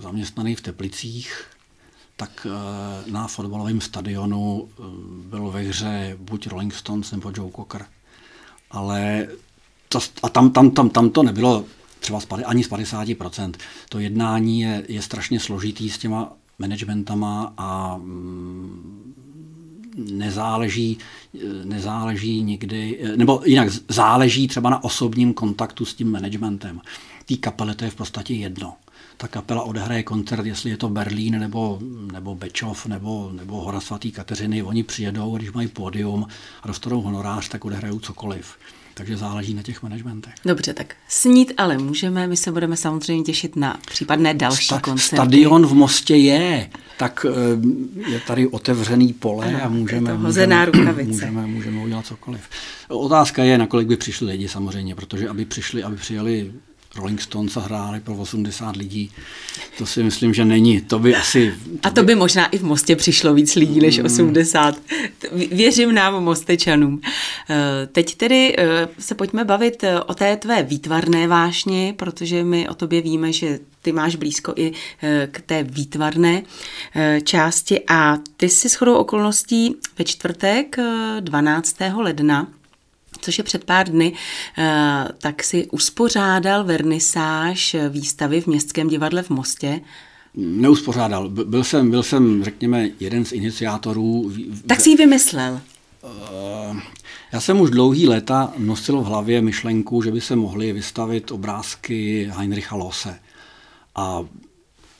zaměstnaný 0.00 0.54
v 0.54 0.60
Teplicích, 0.60 1.44
tak 2.16 2.46
eh, 2.50 3.10
na 3.10 3.28
fotbalovém 3.28 3.80
stadionu 3.80 4.68
eh, 4.68 4.82
byl 5.28 5.50
ve 5.50 5.60
hře 5.60 6.16
buď 6.20 6.46
Rolling 6.46 6.74
Stones 6.74 7.12
nebo 7.12 7.32
Joe 7.36 7.50
Cocker. 7.56 7.86
Ale 8.70 9.28
to, 9.88 9.98
a 10.22 10.28
tam, 10.28 10.50
tam, 10.50 10.70
tam, 10.70 10.90
tam 10.90 11.10
to 11.10 11.22
nebylo 11.22 11.64
třeba 12.00 12.20
ani 12.44 12.64
z 12.64 12.70
50%. 12.70 13.52
To 13.88 13.98
jednání 13.98 14.60
je, 14.60 14.84
je 14.88 15.02
strašně 15.02 15.40
složitý 15.40 15.90
s 15.90 15.98
těma 15.98 16.32
managementama 16.58 17.54
a 17.56 17.96
mm, 17.96 19.14
nezáleží, 19.96 20.98
nezáleží 21.64 22.42
někdy, 22.42 23.00
nebo 23.16 23.42
jinak 23.44 23.68
záleží 23.88 24.48
třeba 24.48 24.70
na 24.70 24.84
osobním 24.84 25.34
kontaktu 25.34 25.84
s 25.84 25.94
tím 25.94 26.10
managementem. 26.10 26.80
Tý 27.26 27.36
kapele 27.36 27.74
to 27.74 27.84
je 27.84 27.90
v 27.90 27.94
podstatě 27.94 28.34
jedno. 28.34 28.74
Ta 29.16 29.28
kapela 29.28 29.62
odehraje 29.62 30.02
koncert, 30.02 30.46
jestli 30.46 30.70
je 30.70 30.76
to 30.76 30.88
Berlín 30.88 31.40
nebo, 31.40 31.78
nebo 32.12 32.34
Bečov 32.34 32.86
nebo, 32.86 33.30
nebo 33.32 33.60
Hora 33.60 33.80
svatý 33.80 34.12
Kateřiny, 34.12 34.62
oni 34.62 34.82
přijedou, 34.82 35.36
když 35.36 35.52
mají 35.52 35.68
pódium 35.68 36.26
a 36.62 36.66
dostanou 36.66 37.00
honorář, 37.00 37.48
tak 37.48 37.64
odehrajou 37.64 37.98
cokoliv 37.98 38.56
takže 38.98 39.16
záleží 39.16 39.54
na 39.54 39.62
těch 39.62 39.82
managementech. 39.82 40.34
Dobře, 40.44 40.74
tak 40.74 40.94
snít 41.08 41.52
ale 41.56 41.78
můžeme, 41.78 42.26
my 42.26 42.36
se 42.36 42.52
budeme 42.52 42.76
samozřejmě 42.76 43.24
těšit 43.24 43.56
na 43.56 43.76
případné 43.90 44.34
další 44.34 44.64
Sta- 44.64 44.80
koncerty. 44.80 45.16
Stadion 45.16 45.66
v 45.66 45.74
Mostě 45.74 46.16
je, 46.16 46.70
tak 46.98 47.26
eh, 47.28 48.10
je 48.10 48.20
tady 48.20 48.46
otevřený 48.46 49.12
pole 49.12 49.46
ano, 49.46 49.64
a 49.64 49.68
můžeme, 49.68 50.14
můžeme, 50.18 50.66
můžeme, 51.04 51.46
můžeme 51.46 51.80
udělat 51.80 52.06
cokoliv. 52.06 52.40
Otázka 52.88 53.44
je, 53.44 53.58
nakolik 53.58 53.88
by 53.88 53.96
přišli 53.96 54.26
lidi 54.26 54.48
samozřejmě, 54.48 54.94
protože 54.94 55.28
aby 55.28 55.44
přišli, 55.44 55.82
aby 55.82 55.96
přijeli 55.96 56.52
Rolling 56.96 57.20
Stones 57.20 57.56
hráli 57.56 58.00
pro 58.00 58.14
80 58.14 58.76
lidí. 58.76 59.10
To 59.78 59.86
si 59.86 60.02
myslím, 60.02 60.34
že 60.34 60.44
není. 60.44 60.80
To 60.80 60.98
by 60.98 61.16
asi... 61.16 61.54
To 61.80 61.88
a 61.88 61.90
to 61.90 62.00
by, 62.00 62.06
by 62.06 62.14
možná 62.14 62.46
i 62.46 62.58
v 62.58 62.62
Mostě 62.62 62.96
přišlo 62.96 63.34
víc 63.34 63.54
lidí 63.54 63.80
než 63.80 63.98
80. 63.98 64.76
Mm. 65.32 65.40
Věřím 65.50 65.94
nám 65.94 66.24
Mostečanům. 66.24 67.00
Eh, 67.50 67.86
teď 67.86 68.14
tedy 68.14 68.56
eh, 68.58 68.88
se 68.98 69.14
pojďme 69.14 69.44
bavit 69.44 69.84
eh, 69.84 70.00
o 70.00 70.14
té 70.14 70.36
tvé 70.36 70.62
výtvarné 70.62 71.28
vášni, 71.28 71.94
protože 71.96 72.44
my 72.44 72.68
o 72.68 72.74
tobě 72.74 73.02
víme, 73.02 73.32
že 73.32 73.58
ty 73.82 73.92
máš 73.92 74.16
blízko 74.16 74.52
i 74.56 74.72
k 75.30 75.40
té 75.40 75.62
výtvarné 75.62 76.42
části 77.24 77.80
a 77.88 78.18
ty 78.36 78.48
si 78.48 78.68
shodou 78.68 78.94
okolností 78.94 79.76
ve 79.98 80.04
čtvrtek 80.04 80.76
12. 81.20 81.76
ledna 81.96 82.48
což 83.20 83.38
je 83.38 83.44
před 83.44 83.64
pár 83.64 83.88
dny, 83.88 84.12
eh, 84.58 85.08
tak 85.18 85.42
si 85.42 85.66
uspořádal 85.66 86.64
vernisáž 86.64 87.76
výstavy 87.88 88.40
v 88.40 88.46
Městském 88.46 88.88
divadle 88.88 89.22
v 89.22 89.30
Mostě. 89.30 89.80
Neuspořádal. 90.34 91.28
Byl 91.28 91.64
jsem, 91.64 91.90
byl 91.90 92.02
jsem, 92.02 92.44
řekněme, 92.44 92.88
jeden 93.00 93.24
z 93.24 93.32
iniciátorů. 93.32 94.32
Tak 94.66 94.80
si 94.80 94.90
ji 94.90 94.96
vymyslel. 94.96 95.60
Eh, 96.04 96.80
já 97.32 97.40
jsem 97.40 97.60
už 97.60 97.70
dlouhý 97.70 98.08
léta 98.08 98.52
nosil 98.58 99.00
v 99.00 99.04
hlavě 99.04 99.42
myšlenku, 99.42 100.02
že 100.02 100.10
by 100.10 100.20
se 100.20 100.36
mohly 100.36 100.72
vystavit 100.72 101.30
obrázky 101.30 102.30
Heinricha 102.36 102.76
Lose. 102.76 103.18
A 103.94 104.24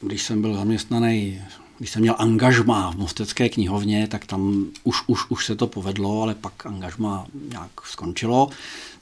když 0.00 0.22
jsem 0.22 0.40
byl 0.40 0.54
zaměstnaný 0.54 1.42
když 1.78 1.90
jsem 1.90 2.02
měl 2.02 2.14
angažma 2.18 2.90
v 2.90 2.96
Mostecké 2.96 3.48
knihovně, 3.48 4.08
tak 4.08 4.26
tam 4.26 4.66
už, 4.84 4.96
už, 5.06 5.30
už 5.30 5.46
se 5.46 5.56
to 5.56 5.66
povedlo, 5.66 6.22
ale 6.22 6.34
pak 6.34 6.66
angažma 6.66 7.26
nějak 7.50 7.70
skončilo, 7.84 8.48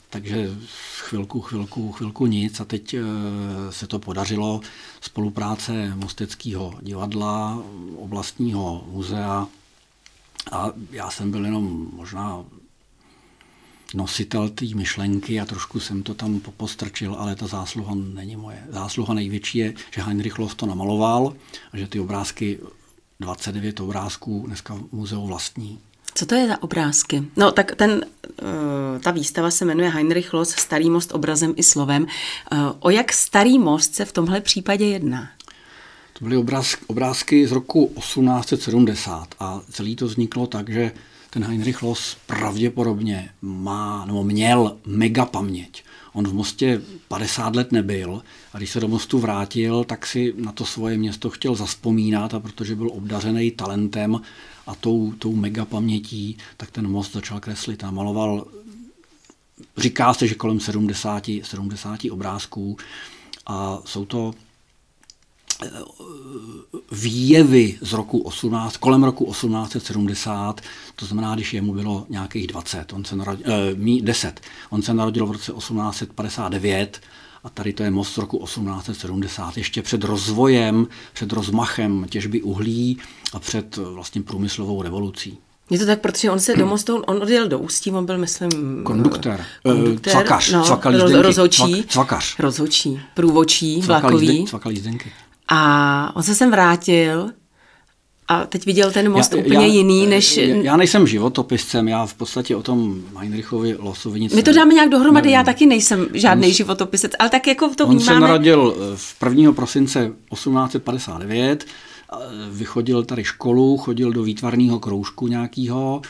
takže 0.09 0.49
chvilku, 0.97 1.41
chvilku, 1.41 1.91
chvilku 1.91 2.25
nic 2.25 2.59
a 2.59 2.65
teď 2.65 2.93
e, 2.93 3.01
se 3.69 3.87
to 3.87 3.99
podařilo. 3.99 4.61
Spolupráce 5.01 5.93
Mosteckého 5.95 6.73
divadla, 6.81 7.63
oblastního 7.97 8.85
muzea 8.87 9.47
a 10.51 10.71
já 10.91 11.09
jsem 11.09 11.31
byl 11.31 11.45
jenom 11.45 11.87
možná 11.93 12.43
nositel 13.93 14.49
té 14.49 14.65
myšlenky 14.75 15.39
a 15.39 15.45
trošku 15.45 15.79
jsem 15.79 16.03
to 16.03 16.13
tam 16.13 16.39
postrčil, 16.39 17.15
ale 17.19 17.35
ta 17.35 17.47
zásluha 17.47 17.95
není 17.95 18.35
moje. 18.35 18.63
Zásluha 18.69 19.13
největší 19.13 19.57
je, 19.57 19.73
že 19.91 20.01
Heinrich 20.01 20.39
Loss 20.39 20.55
to 20.55 20.65
namaloval 20.65 21.33
a 21.73 21.77
že 21.77 21.87
ty 21.87 21.99
obrázky, 21.99 22.59
29 23.19 23.79
obrázků, 23.79 24.43
dneska 24.47 24.73
v 24.73 24.91
muzeu 24.91 25.27
vlastní. 25.27 25.79
Co 26.17 26.25
to 26.25 26.35
je 26.35 26.47
za 26.47 26.63
obrázky? 26.63 27.23
No, 27.35 27.51
tak 27.51 27.75
ten, 27.75 28.05
eh, 28.39 28.99
ta 28.99 29.11
výstava 29.11 29.51
se 29.51 29.65
jmenuje 29.65 29.89
Heinrich 29.89 30.33
Loss, 30.33 30.55
Starý 30.55 30.89
most 30.89 31.11
obrazem 31.13 31.53
i 31.55 31.63
slovem. 31.63 32.07
Eh, 32.51 32.57
o 32.79 32.89
jak 32.89 33.13
starý 33.13 33.59
most 33.59 33.95
se 33.95 34.05
v 34.05 34.11
tomhle 34.11 34.41
případě 34.41 34.85
jedná? 34.85 35.29
To 36.13 36.23
byly 36.25 36.37
obrázky, 36.37 36.85
obrázky 36.87 37.47
z 37.47 37.51
roku 37.51 37.93
1870 37.95 39.35
a 39.39 39.61
celý 39.71 39.95
to 39.95 40.05
vzniklo 40.05 40.47
tak, 40.47 40.69
že 40.69 40.91
ten 41.35 41.43
Heinrich 41.43 41.83
Loss 41.83 42.17
pravděpodobně 42.25 43.29
má, 43.41 44.05
nebo 44.05 44.23
měl 44.23 44.77
mega 44.85 45.25
paměť. 45.25 45.83
On 46.13 46.27
v 46.27 46.33
Mostě 46.33 46.81
50 47.07 47.55
let 47.55 47.71
nebyl 47.71 48.21
a 48.53 48.57
když 48.57 48.69
se 48.69 48.79
do 48.79 48.87
Mostu 48.87 49.19
vrátil, 49.19 49.83
tak 49.83 50.05
si 50.05 50.33
na 50.37 50.51
to 50.51 50.65
svoje 50.65 50.97
město 50.97 51.29
chtěl 51.29 51.55
zaspomínat 51.55 52.33
a 52.33 52.39
protože 52.39 52.75
byl 52.75 52.89
obdařený 52.93 53.51
talentem 53.51 54.21
a 54.67 54.75
tou, 54.75 55.11
tou 55.11 55.35
mega 55.35 55.65
pamětí, 55.65 56.37
tak 56.57 56.71
ten 56.71 56.87
most 56.87 57.13
začal 57.13 57.39
kreslit 57.39 57.83
a 57.83 57.91
maloval, 57.91 58.47
říká 59.77 60.13
se, 60.13 60.27
že 60.27 60.35
kolem 60.35 60.59
70, 60.59 61.29
70 61.43 61.99
obrázků 62.11 62.77
a 63.45 63.79
jsou 63.85 64.05
to 64.05 64.33
výjevy 66.91 67.77
z 67.81 67.93
roku 67.93 68.19
18, 68.19 68.77
kolem 68.77 69.03
roku 69.03 69.25
1870, 69.25 70.61
to 70.95 71.05
znamená, 71.05 71.35
když 71.35 71.53
jemu 71.53 71.73
bylo 71.73 72.05
nějakých 72.09 72.47
20, 72.47 72.93
on 72.93 73.05
se 73.05 73.15
narodil, 73.15 73.45
eh, 73.47 74.01
10, 74.01 74.41
on 74.69 74.81
se 74.81 74.93
narodil 74.93 75.25
v 75.25 75.31
roce 75.31 75.51
1859 75.51 77.01
a 77.43 77.49
tady 77.49 77.73
to 77.73 77.83
je 77.83 77.91
most 77.91 78.13
z 78.13 78.17
roku 78.17 78.37
1870, 78.37 79.57
ještě 79.57 79.81
před 79.81 80.03
rozvojem, 80.03 80.87
před 81.13 81.33
rozmachem 81.33 82.05
těžby 82.09 82.41
uhlí 82.41 82.97
a 83.33 83.39
před 83.39 83.77
vlastně 83.77 84.21
průmyslovou 84.21 84.81
revolucí. 84.81 85.37
Je 85.69 85.79
to 85.79 85.85
tak, 85.85 86.01
protože 86.01 86.31
on 86.31 86.39
se 86.39 86.55
do 86.55 86.67
mostu, 86.67 86.97
on 86.97 87.23
odjel 87.23 87.47
do 87.47 87.59
Ústí, 87.59 87.91
on 87.91 88.05
byl, 88.05 88.17
myslím... 88.17 88.49
Konduktor. 88.83 89.41
konduktor 89.63 90.13
cvakař, 90.13 90.51
no, 90.51 90.63
cvakal 90.63 90.97
roz, 90.97 91.11
rozhočí, 91.11 91.83
cvakař. 91.87 92.39
rozhočí, 92.39 92.99
průvočí, 93.13 93.81
vlakový. 93.81 94.45
Cvakal 94.45 94.71
jízdenky. 94.71 95.11
A 95.47 96.11
on 96.15 96.23
se 96.23 96.35
sem 96.35 96.51
vrátil 96.51 97.31
a 98.27 98.45
teď 98.45 98.65
viděl 98.65 98.91
ten 98.91 99.11
most 99.11 99.33
já, 99.33 99.39
úplně 99.39 99.67
já, 99.67 99.73
jiný, 99.73 100.07
než... 100.07 100.37
Já 100.37 100.77
nejsem 100.77 101.07
životopiscem, 101.07 101.87
já 101.87 102.05
v 102.05 102.13
podstatě 102.13 102.55
o 102.55 102.63
tom 102.63 103.01
Heinrichovi 103.17 103.75
Losovi 103.79 104.19
nic 104.19 104.33
My 104.33 104.43
to 104.43 104.53
dáme 104.53 104.73
nějak 104.73 104.89
dohromady, 104.89 105.25
nevím. 105.25 105.35
já 105.35 105.43
taky 105.43 105.65
nejsem 105.65 106.07
žádný 106.13 106.47
on, 106.47 106.53
životopisec, 106.53 107.11
ale 107.19 107.29
tak 107.29 107.47
jako 107.47 107.69
to 107.75 107.87
on 107.87 107.95
vnímáme... 107.95 108.17
On 108.17 108.21
se 108.23 108.27
narodil 108.27 108.75
eh, 108.77 108.95
v 108.95 109.15
1. 109.29 109.51
prosince 109.51 110.11
1859, 110.33 111.65
eh, 111.65 112.17
vychodil 112.51 113.03
tady 113.03 113.23
školu, 113.23 113.77
chodil 113.77 114.11
do 114.11 114.23
výtvarného 114.23 114.79
kroužku 114.79 115.27
nějakého, 115.27 116.01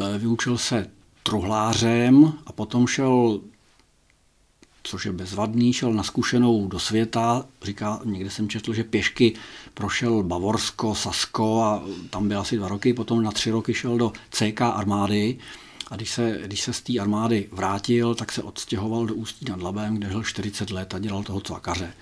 eh, 0.00 0.18
vyučil 0.18 0.58
se 0.58 0.86
truhlářem 1.22 2.32
a 2.46 2.52
potom 2.52 2.86
šel 2.86 3.40
což 4.86 5.06
je 5.06 5.12
bezvadný, 5.12 5.72
šel 5.72 5.92
na 5.92 6.02
zkušenou 6.02 6.68
do 6.68 6.78
světa, 6.78 7.46
říká, 7.62 8.00
někde 8.04 8.30
jsem 8.30 8.48
četl, 8.48 8.74
že 8.74 8.84
pěšky 8.84 9.34
prošel 9.74 10.22
Bavorsko, 10.22 10.94
Sasko 10.94 11.62
a 11.62 11.82
tam 12.10 12.28
byl 12.28 12.40
asi 12.40 12.56
dva 12.56 12.68
roky, 12.68 12.94
potom 12.94 13.22
na 13.22 13.30
tři 13.30 13.50
roky 13.50 13.74
šel 13.74 13.98
do 13.98 14.12
CK 14.30 14.60
armády 14.60 15.38
a 15.90 15.96
když 15.96 16.10
se, 16.10 16.40
když 16.46 16.60
se 16.60 16.72
z 16.72 16.80
té 16.80 16.98
armády 16.98 17.48
vrátil, 17.52 18.14
tak 18.14 18.32
se 18.32 18.42
odstěhoval 18.42 19.06
do 19.06 19.14
Ústí 19.14 19.46
nad 19.48 19.62
Labem, 19.62 19.96
kde 19.96 20.08
žil 20.08 20.22
40 20.22 20.70
let 20.70 20.94
a 20.94 20.98
dělal 20.98 21.22
toho 21.22 21.40
cvakaře. 21.40 21.92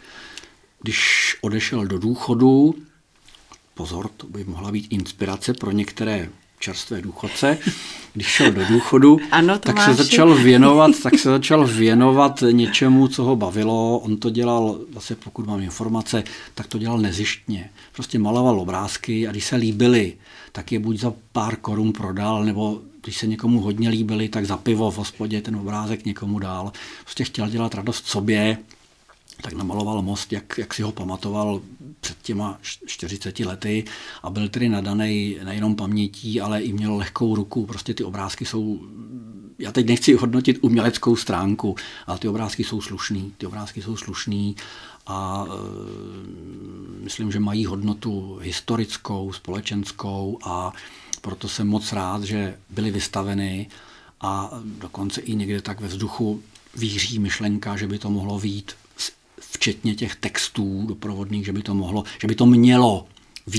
Když 0.82 1.36
odešel 1.40 1.86
do 1.86 1.98
důchodu, 1.98 2.74
pozor, 3.74 4.08
to 4.16 4.26
by 4.26 4.44
mohla 4.44 4.72
být 4.72 4.86
inspirace 4.90 5.54
pro 5.54 5.70
některé 5.70 6.28
čerstvé 6.64 7.02
důchodce, 7.02 7.58
když 8.12 8.26
šel 8.26 8.52
do 8.52 8.64
důchodu, 8.64 9.18
ano, 9.30 9.58
tak 9.58 9.82
se 9.82 9.94
začal 9.94 10.34
věnovat, 10.34 10.90
tak 11.02 11.18
se 11.18 11.28
začal 11.28 11.66
věnovat 11.66 12.42
něčemu, 12.50 13.08
co 13.08 13.24
ho 13.24 13.36
bavilo. 13.36 13.98
On 13.98 14.16
to 14.16 14.30
dělal, 14.30 14.78
zase 14.94 15.14
pokud 15.14 15.46
mám 15.46 15.60
informace, 15.60 16.24
tak 16.54 16.66
to 16.66 16.78
dělal 16.78 16.98
nezištně. 16.98 17.70
Prostě 17.92 18.18
maloval 18.18 18.60
obrázky 18.60 19.28
a 19.28 19.30
když 19.30 19.44
se 19.44 19.56
líbily, 19.56 20.12
tak 20.52 20.72
je 20.72 20.78
buď 20.78 20.98
za 20.98 21.12
pár 21.32 21.56
korun 21.56 21.92
prodal, 21.92 22.44
nebo 22.44 22.80
když 23.02 23.18
se 23.18 23.26
někomu 23.26 23.60
hodně 23.60 23.88
líbily, 23.88 24.28
tak 24.28 24.46
za 24.46 24.56
pivo 24.56 24.90
v 24.90 24.96
hospodě 24.96 25.42
ten 25.42 25.56
obrázek 25.56 26.04
někomu 26.04 26.38
dál. 26.38 26.72
Prostě 27.04 27.24
chtěl 27.24 27.48
dělat 27.48 27.74
radost 27.74 28.06
sobě, 28.06 28.58
tak 29.42 29.52
namaloval 29.52 30.02
most, 30.02 30.32
jak, 30.32 30.58
jak 30.58 30.74
si 30.74 30.82
ho 30.82 30.92
pamatoval 30.92 31.60
před 32.04 32.22
těma 32.22 32.58
40 32.86 33.40
lety 33.40 33.84
a 34.22 34.30
byl 34.30 34.48
tedy 34.48 34.68
nadaný 34.68 35.38
nejenom 35.44 35.76
pamětí, 35.76 36.40
ale 36.40 36.62
i 36.62 36.72
měl 36.72 36.96
lehkou 36.96 37.34
ruku. 37.34 37.66
Prostě 37.66 37.94
ty 37.94 38.04
obrázky 38.04 38.44
jsou, 38.44 38.80
já 39.58 39.72
teď 39.72 39.86
nechci 39.86 40.14
hodnotit 40.14 40.58
uměleckou 40.60 41.16
stránku, 41.16 41.76
ale 42.06 42.18
ty 42.18 42.28
obrázky 42.28 42.64
jsou 42.64 42.80
slušný, 42.80 43.32
ty 43.38 43.46
obrázky 43.46 43.82
jsou 43.82 43.96
slušný 43.96 44.56
a 45.06 45.46
e, 45.46 45.50
myslím, 47.04 47.32
že 47.32 47.40
mají 47.40 47.66
hodnotu 47.66 48.38
historickou, 48.42 49.32
společenskou 49.32 50.38
a 50.44 50.72
proto 51.20 51.48
jsem 51.48 51.68
moc 51.68 51.92
rád, 51.92 52.22
že 52.22 52.58
byly 52.70 52.90
vystaveny 52.90 53.66
a 54.20 54.50
dokonce 54.64 55.20
i 55.20 55.34
někde 55.34 55.62
tak 55.62 55.80
ve 55.80 55.88
vzduchu 55.88 56.42
víří 56.76 57.18
myšlenka, 57.18 57.76
že 57.76 57.86
by 57.86 57.98
to 57.98 58.10
mohlo 58.10 58.38
být 58.38 58.72
včetně 59.50 59.94
těch 59.94 60.14
textů 60.16 60.84
doprovodných, 60.86 61.44
že 61.44 61.52
by 61.52 61.62
to 61.62 61.74
mohlo, 61.74 62.04
že 62.20 62.28
by 62.28 62.34
to 62.34 62.46
mělo 62.46 63.06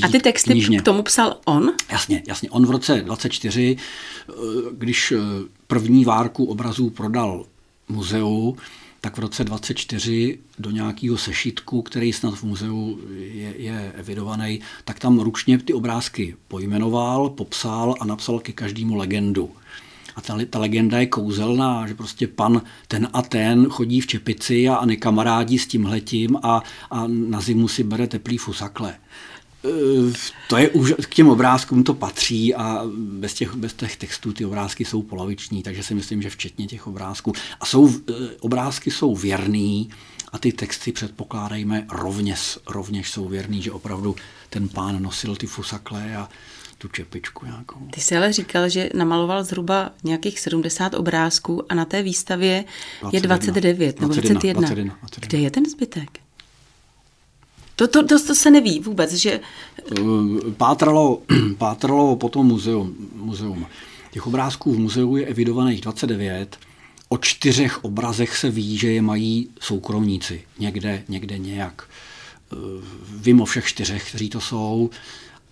A 0.03 0.07
ty 0.07 0.19
texty 0.19 0.51
knižně. 0.51 0.79
k 0.79 0.81
tomu 0.81 1.03
psal 1.03 1.37
on? 1.45 1.71
Jasně, 1.91 2.23
jasně. 2.27 2.49
On 2.49 2.65
v 2.65 2.71
roce 2.71 3.01
24, 3.01 3.77
eh, 4.29 4.33
když 4.77 5.11
eh, 5.11 5.17
první 5.67 6.05
várku 6.05 6.45
obrazů 6.45 6.89
prodal 6.89 7.45
muzeu, 7.89 8.57
tak 9.01 9.17
v 9.17 9.19
roce 9.19 9.43
24 9.43 10.39
do 10.59 10.71
nějakého 10.71 11.17
sešitku, 11.17 11.81
který 11.81 12.13
snad 12.13 12.35
v 12.35 12.43
muzeu 12.43 12.99
je, 13.17 13.53
je 13.57 13.91
evidovaný, 13.95 14.59
tak 14.85 14.99
tam 14.99 15.19
ručně 15.19 15.57
ty 15.57 15.73
obrázky 15.73 16.35
pojmenoval, 16.47 17.29
popsal 17.29 17.95
a 17.99 18.05
napsal 18.05 18.39
ke 18.39 18.51
každému 18.51 18.95
legendu. 18.95 19.51
A 20.15 20.21
ta, 20.21 20.37
ta 20.49 20.59
legenda 20.59 20.99
je 20.99 21.05
kouzelná, 21.05 21.87
že 21.87 21.93
prostě 21.93 22.27
pan 22.27 22.61
ten 22.87 23.07
a 23.13 23.21
ten 23.21 23.69
chodí 23.69 24.01
v 24.01 24.07
čepici 24.07 24.69
a, 24.69 24.75
a 24.75 24.85
nekamarádí 24.85 25.59
s 25.59 25.67
tímhletím 25.67 26.37
a, 26.43 26.63
a 26.91 27.07
na 27.07 27.41
zimu 27.41 27.67
si 27.67 27.83
bere 27.83 28.07
teplý 28.07 28.37
fusakle 28.37 28.95
e, 29.65 29.69
to 30.49 30.57
je 30.57 30.69
už, 30.69 30.93
k 31.05 31.15
těm 31.15 31.29
obrázkům 31.29 31.83
to 31.83 31.93
patří 31.93 32.55
a 32.55 32.81
bez 32.95 33.33
těch, 33.33 33.55
bez 33.55 33.73
těch 33.73 33.97
textů 33.97 34.33
ty 34.33 34.45
obrázky 34.45 34.85
jsou 34.85 35.01
poloviční, 35.01 35.63
takže 35.63 35.83
si 35.83 35.95
myslím, 35.95 36.21
že 36.21 36.29
včetně 36.29 36.67
těch 36.67 36.87
obrázků. 36.87 37.33
A 37.59 37.65
jsou, 37.65 37.89
e, 37.89 38.13
obrázky 38.39 38.91
jsou 38.91 39.15
věrný 39.15 39.89
a 40.31 40.37
ty 40.37 40.51
texty 40.51 40.91
předpokládejme 40.91 41.87
rovněž, 41.91 42.57
rovněž 42.67 43.09
jsou 43.09 43.27
věrný, 43.27 43.61
že 43.61 43.71
opravdu 43.71 44.15
ten 44.49 44.69
pán 44.69 45.03
nosil 45.03 45.35
ty 45.35 45.47
fusakle 45.47 46.15
a 46.15 46.29
tu 46.77 46.87
čepičku 46.87 47.45
nějakou. 47.45 47.79
Ty 47.91 48.01
jsi 48.01 48.17
ale 48.17 48.33
říkal, 48.33 48.69
že 48.69 48.89
namaloval 48.93 49.43
zhruba 49.43 49.91
nějakých 50.03 50.39
70 50.39 50.93
obrázků 50.93 51.71
a 51.71 51.75
na 51.75 51.85
té 51.85 52.03
výstavě 52.03 52.65
21, 53.01 53.09
je 53.11 53.21
29 53.21 54.01
nebo 54.01 54.13
21. 54.13 54.53
21. 54.53 54.59
21, 54.59 54.95
21. 54.99 55.27
Kde 55.27 55.37
je 55.37 55.51
ten 55.51 55.65
zbytek? 55.65 56.19
To, 57.75 57.87
to, 57.87 58.05
to, 58.05 58.23
to 58.27 58.35
se 58.35 58.51
neví 58.51 58.79
vůbec, 58.79 59.13
že... 59.13 59.39
Eh, 59.91 60.01
pátralo, 60.57 61.21
pátralo 61.57 62.15
potom 62.15 62.47
muzeum, 62.47 62.95
muzeum. 63.15 63.65
Těch 64.11 64.27
obrázků 64.27 64.73
v 64.73 64.79
muzeu 64.79 65.15
je 65.15 65.25
evidovaných 65.25 65.81
29. 65.81 66.59
O 67.09 67.17
čtyřech 67.17 67.83
obrazech 67.83 68.37
se 68.37 68.49
ví, 68.49 68.77
že 68.77 68.91
je 68.91 69.01
mají 69.01 69.49
soukromníci. 69.59 70.43
Někde, 70.59 71.03
někde 71.07 71.37
nějak. 71.37 71.89
Eh, 72.53 72.55
vím 73.11 73.41
o 73.41 73.45
všech 73.45 73.65
čtyřech, 73.65 74.09
kteří 74.09 74.29
to 74.29 74.41
jsou 74.41 74.89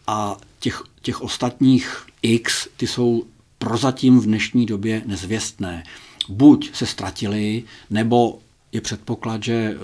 a 0.07 0.37
těch, 0.59 0.83
těch 1.01 1.21
ostatních 1.21 2.05
X, 2.21 2.67
ty 2.77 2.87
jsou 2.87 3.23
prozatím 3.57 4.19
v 4.19 4.25
dnešní 4.25 4.65
době 4.65 5.01
nezvěstné. 5.05 5.83
Buď 6.29 6.75
se 6.75 6.85
ztratili, 6.85 7.63
nebo 7.89 8.39
je 8.71 8.81
předpoklad, 8.81 9.43
že 9.43 9.77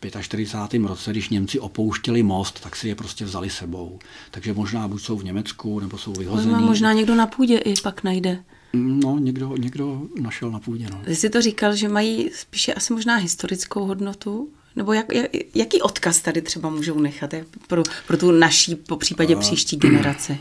v 0.00 0.22
45. 0.22 0.82
roce, 0.82 1.10
když 1.10 1.28
Němci 1.28 1.60
opouštěli 1.60 2.22
most, 2.22 2.60
tak 2.60 2.76
si 2.76 2.88
je 2.88 2.94
prostě 2.94 3.24
vzali 3.24 3.50
sebou. 3.50 3.98
Takže 4.30 4.52
možná 4.52 4.88
buď 4.88 5.02
jsou 5.02 5.16
v 5.16 5.24
Německu, 5.24 5.80
nebo 5.80 5.98
jsou 5.98 6.12
vyhození. 6.12 6.64
Možná 6.64 6.92
někdo 6.92 7.14
na 7.14 7.26
půdě 7.26 7.58
i 7.58 7.74
pak 7.82 8.04
najde. 8.04 8.44
No, 8.72 9.18
někdo, 9.18 9.56
někdo 9.56 10.02
našel 10.20 10.50
na 10.50 10.60
půdě. 10.60 10.86
No. 10.90 11.02
Ty 11.04 11.16
jsi 11.16 11.30
to 11.30 11.42
říkal, 11.42 11.76
že 11.76 11.88
mají 11.88 12.30
spíše 12.34 12.74
asi 12.74 12.92
možná 12.92 13.16
historickou 13.16 13.84
hodnotu? 13.84 14.48
Nebo 14.76 14.92
jak, 14.92 15.14
jak, 15.14 15.30
jaký 15.54 15.82
odkaz 15.82 16.20
tady 16.20 16.42
třeba 16.42 16.70
můžou 16.70 17.00
nechat 17.00 17.34
pro, 17.66 17.82
pro 18.06 18.16
tu 18.16 18.30
naší, 18.30 18.74
po 18.74 18.96
případě 18.96 19.36
příští 19.36 19.76
generaci? 19.76 20.38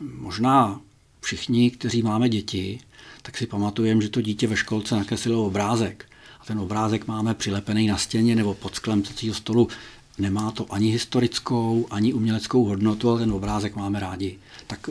Možná 0.00 0.80
všichni, 1.20 1.70
kteří 1.70 2.02
máme 2.02 2.28
děti, 2.28 2.80
tak 3.22 3.38
si 3.38 3.46
pamatujeme, 3.46 4.02
že 4.02 4.08
to 4.08 4.20
dítě 4.20 4.46
ve 4.46 4.56
školce 4.56 4.96
nakreslilo 4.96 5.46
obrázek. 5.46 6.06
A 6.40 6.44
ten 6.44 6.58
obrázek 6.58 7.06
máme 7.06 7.34
přilepený 7.34 7.86
na 7.86 7.96
stěně 7.96 8.36
nebo 8.36 8.54
pod 8.54 8.74
sklem 8.74 9.02
stolu 9.32 9.68
nemá 10.18 10.50
to 10.50 10.66
ani 10.70 10.90
historickou, 10.90 11.86
ani 11.90 12.12
uměleckou 12.12 12.64
hodnotu, 12.64 13.10
ale 13.10 13.20
ten 13.20 13.32
obrázek 13.32 13.76
máme 13.76 14.00
rádi. 14.00 14.38
Tak 14.66 14.90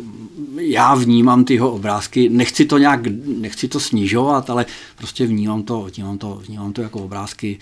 já 0.60 0.96
vnímám 0.96 1.46
tyho 1.46 1.72
obrázky, 1.72 2.30
nechci 2.30 2.66
to 2.66 2.78
nějak, 2.78 3.08
nechci 3.26 3.68
to 3.68 3.80
snižovat, 3.80 4.50
ale 4.50 4.66
prostě 4.98 5.26
vnímám 5.26 5.64
to, 5.64 5.90
vnímám 5.96 6.18
to, 6.18 6.42
vnímám 6.48 6.74
to 6.74 6.82
jako 6.82 7.00
obrázky. 7.00 7.60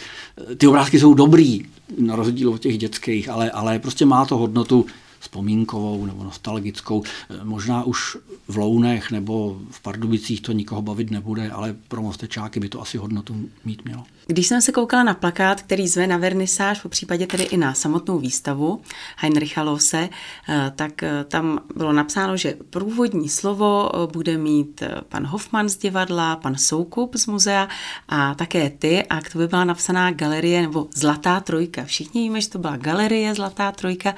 Ty 0.58 0.67
obrázky 0.67 0.99
jsou 0.99 1.13
dobrý, 1.13 1.65
na 1.99 2.15
rozdíl 2.15 2.49
od 2.49 2.62
těch 2.62 2.78
dětských, 2.78 3.30
ale, 3.30 3.52
ale 3.52 3.80
prostě 3.80 4.06
má 4.06 4.26
to 4.26 4.38
hodnotu 4.38 4.86
vzpomínkovou 5.19 6.06
nebo 6.06 6.23
nostalgickou. 6.23 7.04
Možná 7.43 7.84
už 7.84 8.17
v 8.47 8.58
Lounech 8.58 9.12
nebo 9.12 9.60
v 9.71 9.82
Pardubicích 9.82 10.41
to 10.41 10.52
nikoho 10.52 10.82
bavit 10.82 11.12
nebude, 11.12 11.52
ale 11.52 11.76
pro 11.88 12.02
Mostečáky 12.02 12.60
by 12.60 12.69
to 12.69 12.82
asi 12.82 12.97
hodnotu 12.97 13.36
mít 13.65 13.86
mělo. 13.86 14.04
Když 14.27 14.47
jsem 14.47 14.62
se 14.62 14.71
koukala 14.71 15.03
na 15.03 15.13
plakát, 15.13 15.62
který 15.62 15.88
zve 15.88 16.07
na 16.07 16.17
vernisáž, 16.17 16.81
po 16.81 16.89
případě 16.89 17.27
tedy 17.27 17.43
i 17.43 17.57
na 17.57 17.73
samotnou 17.73 18.19
výstavu 18.19 18.81
Heinricha 19.17 19.63
Lose, 19.63 20.09
eh, 20.49 20.71
tak 20.75 21.03
eh, 21.03 21.23
tam 21.23 21.59
bylo 21.75 21.93
napsáno, 21.93 22.38
že 22.38 22.57
průvodní 22.69 23.29
slovo 23.29 23.91
eh, 23.93 24.07
bude 24.13 24.38
mít 24.38 24.83
pan 25.09 25.25
Hoffman 25.25 25.69
z 25.69 25.77
divadla, 25.77 26.36
pan 26.36 26.55
Soukup 26.55 27.15
z 27.15 27.25
muzea 27.25 27.67
a 28.09 28.36
také 28.36 28.69
ty 28.69 29.03
a 29.03 29.21
k 29.21 29.29
to 29.29 29.38
by 29.38 29.47
byla 29.47 29.63
napsaná 29.63 30.12
galerie 30.12 30.62
nebo 30.62 30.88
Zlatá 30.93 31.39
trojka. 31.39 31.86
Všichni 31.86 32.21
víme, 32.21 32.41
že 32.41 32.49
to 32.49 32.59
byla 32.59 32.77
galerie 32.77 33.36
Zlatá 33.36 33.71
trojka. 33.71 34.15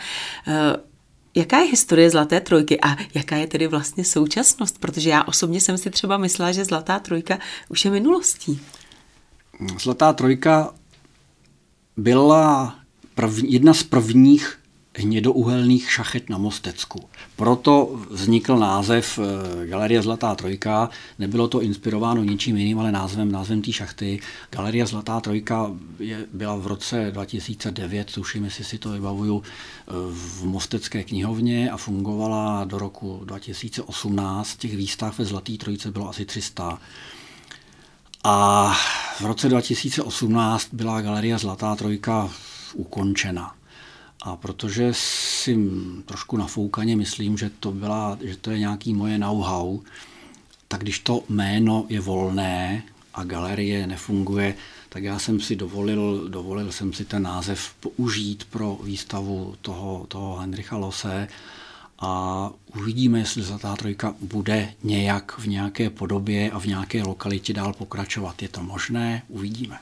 Jaká 1.35 1.59
je 1.59 1.65
historie 1.65 2.09
Zlaté 2.09 2.41
trojky 2.41 2.81
a 2.81 2.97
jaká 3.13 3.35
je 3.35 3.47
tedy 3.47 3.67
vlastně 3.67 4.05
současnost? 4.05 4.79
Protože 4.79 5.09
já 5.09 5.23
osobně 5.23 5.61
jsem 5.61 5.77
si 5.77 5.89
třeba 5.89 6.17
myslela, 6.17 6.51
že 6.51 6.65
Zlatá 6.65 6.99
trojka 6.99 7.39
už 7.69 7.85
je 7.85 7.91
minulostí. 7.91 8.61
Zlatá 9.79 10.13
trojka 10.13 10.73
byla 11.97 12.75
první, 13.15 13.53
jedna 13.53 13.73
z 13.73 13.83
prvních 13.83 14.59
hnědouhelných 14.97 15.91
šachet 15.91 16.29
na 16.29 16.37
Mostecku. 16.37 16.99
Proto 17.35 17.99
vznikl 18.09 18.57
název 18.57 19.19
eh, 19.19 19.67
Galerie 19.67 20.01
Zlatá 20.01 20.35
trojka. 20.35 20.89
Nebylo 21.19 21.47
to 21.47 21.61
inspirováno 21.61 22.23
ničím 22.23 22.57
jiným, 22.57 22.79
ale 22.79 22.91
názvem, 22.91 23.31
názvem 23.31 23.61
té 23.61 23.71
šachty. 23.71 24.19
Galerie 24.51 24.85
Zlatá 24.85 25.19
trojka 25.19 25.71
je, 25.99 26.25
byla 26.33 26.55
v 26.55 26.67
roce 26.67 27.11
2009, 27.11 28.11
tuším, 28.13 28.45
jestli 28.45 28.63
si 28.63 28.77
to 28.77 28.89
vybavuju, 28.89 29.43
eh, 29.43 29.91
v 30.11 30.45
Mostecké 30.45 31.03
knihovně 31.03 31.71
a 31.71 31.77
fungovala 31.77 32.65
do 32.65 32.77
roku 32.77 33.21
2018. 33.25 34.55
Těch 34.55 34.77
výstav 34.77 35.19
ve 35.19 35.25
Zlaté 35.25 35.57
trojce 35.57 35.91
bylo 35.91 36.09
asi 36.09 36.25
300. 36.25 36.79
A 38.27 38.73
v 39.19 39.25
roce 39.25 39.49
2018 39.49 40.67
byla 40.73 41.01
Galerie 41.01 41.38
Zlatá 41.38 41.75
trojka 41.75 42.29
ukončena. 42.73 43.55
A 44.21 44.35
protože 44.35 44.89
si 44.93 45.57
trošku 46.05 46.38
nafoukaně 46.38 46.95
myslím, 46.95 47.38
že 47.38 47.51
to, 47.59 47.71
byla, 47.71 48.17
že 48.21 48.38
to 48.38 48.51
je 48.51 48.59
nějaký 48.59 48.93
moje 48.93 49.17
know-how, 49.17 49.79
tak 50.67 50.81
když 50.81 50.99
to 50.99 51.23
jméno 51.29 51.85
je 51.89 51.99
volné 51.99 52.83
a 53.13 53.23
galerie 53.23 53.88
nefunguje, 53.88 54.55
tak 54.89 55.03
já 55.03 55.19
jsem 55.19 55.39
si 55.39 55.55
dovolil, 55.55 56.29
dovolil 56.29 56.71
jsem 56.71 56.93
si 56.93 57.05
ten 57.05 57.23
název 57.23 57.73
použít 57.79 58.47
pro 58.49 58.79
výstavu 58.83 59.55
toho, 59.61 60.05
toho 60.07 60.38
Henricha 60.38 60.77
Lose 60.77 61.27
a 62.05 62.51
uvidíme, 62.77 63.19
jestli 63.19 63.41
Zlatá 63.41 63.75
trojka 63.75 64.15
bude 64.21 64.73
nějak 64.83 65.37
v 65.37 65.47
nějaké 65.47 65.89
podobě 65.89 66.51
a 66.51 66.59
v 66.59 66.65
nějaké 66.65 67.03
lokalitě 67.03 67.53
dál 67.53 67.73
pokračovat. 67.73 68.41
Je 68.41 68.47
to 68.47 68.63
možné? 68.63 69.21
Uvidíme. 69.27 69.77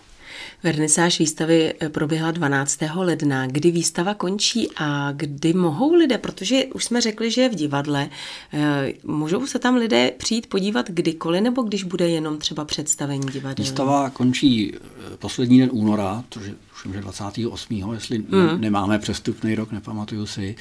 Vernisáž 0.63 1.19
výstavy 1.19 1.73
eh, 1.79 1.89
proběhla 1.89 2.31
12. 2.31 2.79
ledna. 2.95 3.47
Kdy 3.47 3.71
výstava 3.71 4.13
končí 4.13 4.69
a 4.75 5.11
kdy 5.11 5.53
mohou 5.53 5.93
lidé, 5.93 6.17
protože 6.17 6.65
už 6.65 6.83
jsme 6.83 7.01
řekli, 7.01 7.31
že 7.31 7.41
je 7.41 7.49
v 7.49 7.55
divadle, 7.55 8.09
eh, 8.53 8.93
můžou 9.03 9.47
se 9.47 9.59
tam 9.59 9.75
lidé 9.75 10.11
přijít 10.17 10.47
podívat 10.47 10.89
kdykoliv, 10.89 11.43
nebo 11.43 11.61
když 11.61 11.83
bude 11.83 12.09
jenom 12.09 12.37
třeba 12.37 12.65
představení 12.65 13.27
divadla? 13.31 13.63
Výstava 13.63 14.09
končí 14.09 14.73
eh, 14.75 15.17
poslední 15.17 15.59
den 15.59 15.69
února, 15.71 16.23
což 16.29 16.45
je, 16.45 16.55
už 16.85 16.93
že 16.93 17.01
28. 17.01 17.93
jestli 17.93 18.17
mm. 18.17 18.61
nemáme 18.61 18.99
přestupný 18.99 19.55
rok, 19.55 19.71
nepamatuju 19.71 20.25
si. 20.25 20.55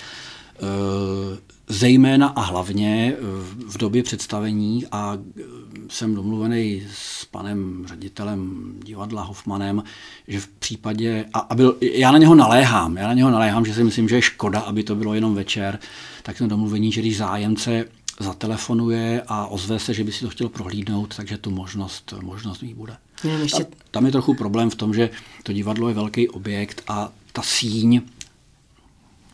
Eh, 0.56 1.38
zejména 1.68 2.28
a 2.28 2.40
hlavně 2.40 3.14
eh, 3.14 3.20
v 3.66 3.78
době 3.78 4.02
představení 4.02 4.86
a 4.92 5.16
eh, 5.16 5.42
jsem 5.88 6.14
domluvený 6.14 6.82
s 6.94 7.24
panem 7.24 7.84
ředitelem 7.86 8.72
divadla 8.84 9.22
Hoffmanem, 9.22 9.82
že 10.28 10.40
v 10.40 10.48
případě, 10.48 11.24
a, 11.32 11.38
a 11.38 11.54
byl, 11.54 11.76
já 11.80 12.12
na 12.12 12.18
něho 12.18 12.34
naléhám, 12.34 12.96
já 12.96 13.06
na 13.06 13.14
něho 13.14 13.30
naléhám, 13.30 13.64
že 13.64 13.74
si 13.74 13.84
myslím, 13.84 14.08
že 14.08 14.16
je 14.16 14.22
škoda, 14.22 14.60
aby 14.60 14.82
to 14.82 14.96
bylo 14.96 15.14
jenom 15.14 15.34
večer, 15.34 15.78
tak 16.22 16.38
jsem 16.38 16.48
domluvený, 16.48 16.92
že 16.92 17.00
když 17.00 17.16
zájemce 17.16 17.84
zatelefonuje 18.20 19.22
a 19.26 19.46
ozve 19.46 19.78
se, 19.78 19.94
že 19.94 20.04
by 20.04 20.12
si 20.12 20.20
to 20.20 20.30
chtěl 20.30 20.48
prohlídnout, 20.48 21.16
takže 21.16 21.38
tu 21.38 21.50
možnost, 21.50 22.14
možnost 22.22 22.62
mít 22.62 22.74
bude. 22.74 22.96
ještě... 23.42 23.64
tam, 23.64 23.72
tam 23.90 24.06
je 24.06 24.12
trochu 24.12 24.34
problém 24.34 24.70
v 24.70 24.74
tom, 24.74 24.94
že 24.94 25.10
to 25.42 25.52
divadlo 25.52 25.88
je 25.88 25.94
velký 25.94 26.28
objekt 26.28 26.82
a 26.88 27.12
ta 27.32 27.42
síň 27.42 28.00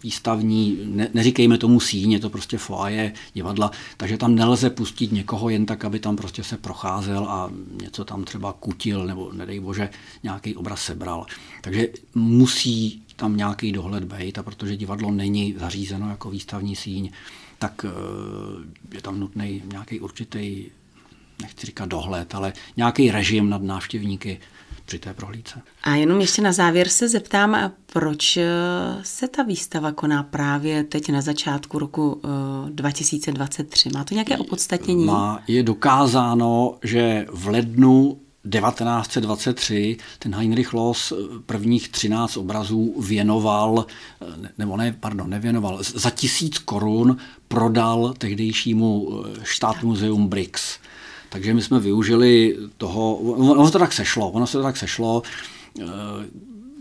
výstavní, 0.03 0.79
ne, 0.85 1.09
neříkejme 1.15 1.59
tomu 1.59 1.81
síň, 1.81 2.13
je 2.13 2.21
to 2.21 2.31
prostě 2.31 2.59
foaje 2.59 3.13
divadla, 3.35 3.71
takže 3.97 4.19
tam 4.19 4.35
nelze 4.35 4.71
pustit 4.71 5.13
někoho 5.13 5.49
jen 5.49 5.67
tak, 5.67 5.85
aby 5.85 5.99
tam 5.99 6.17
prostě 6.17 6.45
se 6.45 6.57
procházel 6.57 7.25
a 7.29 7.51
něco 7.83 8.05
tam 8.05 8.25
třeba 8.25 8.53
kutil 8.53 9.07
nebo 9.07 9.33
nedej 9.33 9.61
bože 9.61 9.91
nějaký 10.23 10.57
obraz 10.57 10.83
sebral. 10.83 11.27
Takže 11.63 11.89
musí 12.15 13.03
tam 13.17 13.37
nějaký 13.37 13.73
dohled 13.73 14.05
být 14.05 14.39
a 14.39 14.43
protože 14.43 14.77
divadlo 14.77 15.11
není 15.11 15.55
zařízeno 15.59 16.11
jako 16.11 16.31
výstavní 16.31 16.77
síň, 16.77 17.11
tak 17.59 17.87
eh, 17.89 18.95
je 18.95 19.03
tam 19.03 19.21
nutný 19.21 19.63
nějaký 19.73 20.01
určitý, 20.01 20.67
nechci 21.43 21.67
říkat 21.67 21.89
dohled, 21.89 22.35
ale 22.35 22.53
nějaký 22.77 23.11
režim 23.11 23.51
nad 23.51 23.63
návštěvníky, 23.63 24.41
při 24.89 24.99
té 24.99 25.15
prohlídce. 25.15 25.63
A 25.83 25.95
jenom 25.95 26.21
ještě 26.21 26.43
na 26.43 26.53
závěr 26.53 26.89
se 26.89 27.09
zeptám, 27.09 27.73
proč 27.93 28.37
eh, 28.37 28.47
se 29.03 29.29
ta 29.29 29.43
výstava 29.43 29.93
koná 29.93 30.23
právě 30.23 30.85
teď 30.85 31.09
na 31.13 31.21
začátku 31.21 31.79
roku 31.79 32.21
2023? 32.69 33.89
Eh, 33.89 33.99
Má 33.99 34.05
to 34.05 34.15
nějaké 34.15 34.39
opodstatnění? 34.39 35.05
Má, 35.05 35.43
je 35.49 35.63
dokázáno, 35.63 36.79
že 36.85 37.27
v 37.33 37.47
lednu 37.49 38.19
1923 38.51 39.97
ten 40.19 40.35
Heinrich 40.35 40.73
Loss 40.73 41.13
prvních 41.47 41.89
13 41.89 42.37
obrazů 42.37 42.95
věnoval, 43.01 43.87
nebo 44.59 44.77
ne, 44.77 44.97
pardon, 45.01 45.31
nevěnoval, 45.31 45.79
za 45.83 46.11
tisíc 46.11 46.59
korun 46.59 47.17
prodal 47.49 48.15
tehdejšímu 48.19 49.23
štátmuzeum 49.43 50.29
Brix. 50.29 50.79
Takže 51.29 51.55
my 51.55 51.63
jsme 51.63 51.81
využili 51.81 52.57
toho, 52.77 53.17
ono 53.17 53.67
se 53.67 53.73
to 53.73 53.79
tak 53.79 53.93
sešlo, 53.93 54.31
ono 54.31 54.47
se 54.47 54.53
to 54.53 54.63
tak 54.63 54.77
sešlo, 54.77 55.23
eh, 55.81 55.85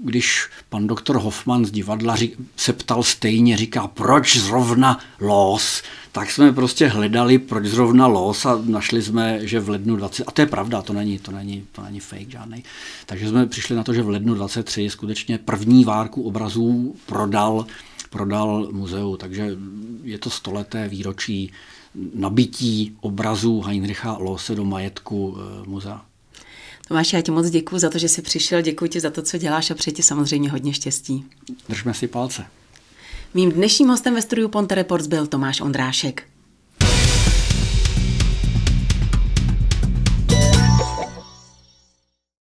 když 0.04 0.50
pan 0.70 0.88
doktor 0.88 1.18
Hoffman 1.20 1.66
z 1.66 1.72
divadla 1.72 2.16
řík, 2.16 2.36
se 2.56 2.74
ptal 2.74 3.04
stejně, 3.04 3.58
říká, 3.58 3.88
proč 3.88 4.38
zrovna 4.38 5.00
los, 5.20 5.84
tak 6.12 6.32
jsme 6.32 6.54
prostě 6.54 6.88
hledali, 6.88 7.38
proč 7.38 7.66
zrovna 7.66 8.08
los? 8.08 8.46
A 8.46 8.62
našli 8.66 9.02
jsme, 9.02 9.48
že 9.48 9.60
v 9.60 9.70
lednu 9.70 9.96
20, 9.96 10.24
a 10.28 10.32
to 10.32 10.42
je 10.42 10.48
pravda, 10.48 10.82
to 10.82 10.94
není, 10.94 11.20
to 11.20 11.32
není, 11.32 11.66
to 11.72 11.82
není 11.82 12.00
fake 12.00 12.30
žádný. 12.30 12.64
Takže 13.06 13.30
jsme 13.30 13.46
přišli 13.46 13.76
na 13.76 13.84
to, 13.84 13.94
že 13.94 14.02
v 14.02 14.10
lednu 14.10 14.34
23 14.34 14.90
skutečně 14.90 15.38
první 15.38 15.86
várku 15.86 16.24
obrazů 16.24 16.96
prodal, 17.06 17.66
prodal 18.10 18.68
muzeu, 18.72 19.18
takže 19.18 19.58
je 20.04 20.18
to 20.18 20.30
stoleté 20.30 20.88
výročí 20.88 21.52
nabití 22.14 22.98
obrazů 23.02 23.62
Heinricha 23.62 24.18
Lose 24.18 24.56
do 24.56 24.66
majetku 24.66 25.38
eh, 25.38 25.68
muzea. 25.70 26.06
Tomáš, 26.88 27.14
já 27.14 27.22
ti 27.22 27.32
moc 27.32 27.50
děkuji 27.50 27.80
za 27.80 27.90
to, 27.90 27.98
že 27.98 28.10
jsi 28.10 28.22
přišel, 28.22 28.62
děkuji 28.62 28.90
ti 28.90 29.00
za 29.00 29.10
to, 29.10 29.22
co 29.22 29.38
děláš 29.38 29.72
a 29.72 29.76
přeji 29.76 29.94
ti 29.94 30.04
samozřejmě 30.04 30.52
hodně 30.52 30.74
štěstí. 30.74 31.26
Držme 31.70 31.94
si 31.94 32.08
palce. 32.08 32.46
Mým 33.34 33.52
dnešním 33.52 33.88
hostem 33.88 34.14
ve 34.14 34.22
studiu 34.22 34.50
Ponte 34.50 34.76
Reports 34.76 35.08
byl 35.08 35.28
Tomáš 35.28 35.62
Ondrášek. 35.62 36.24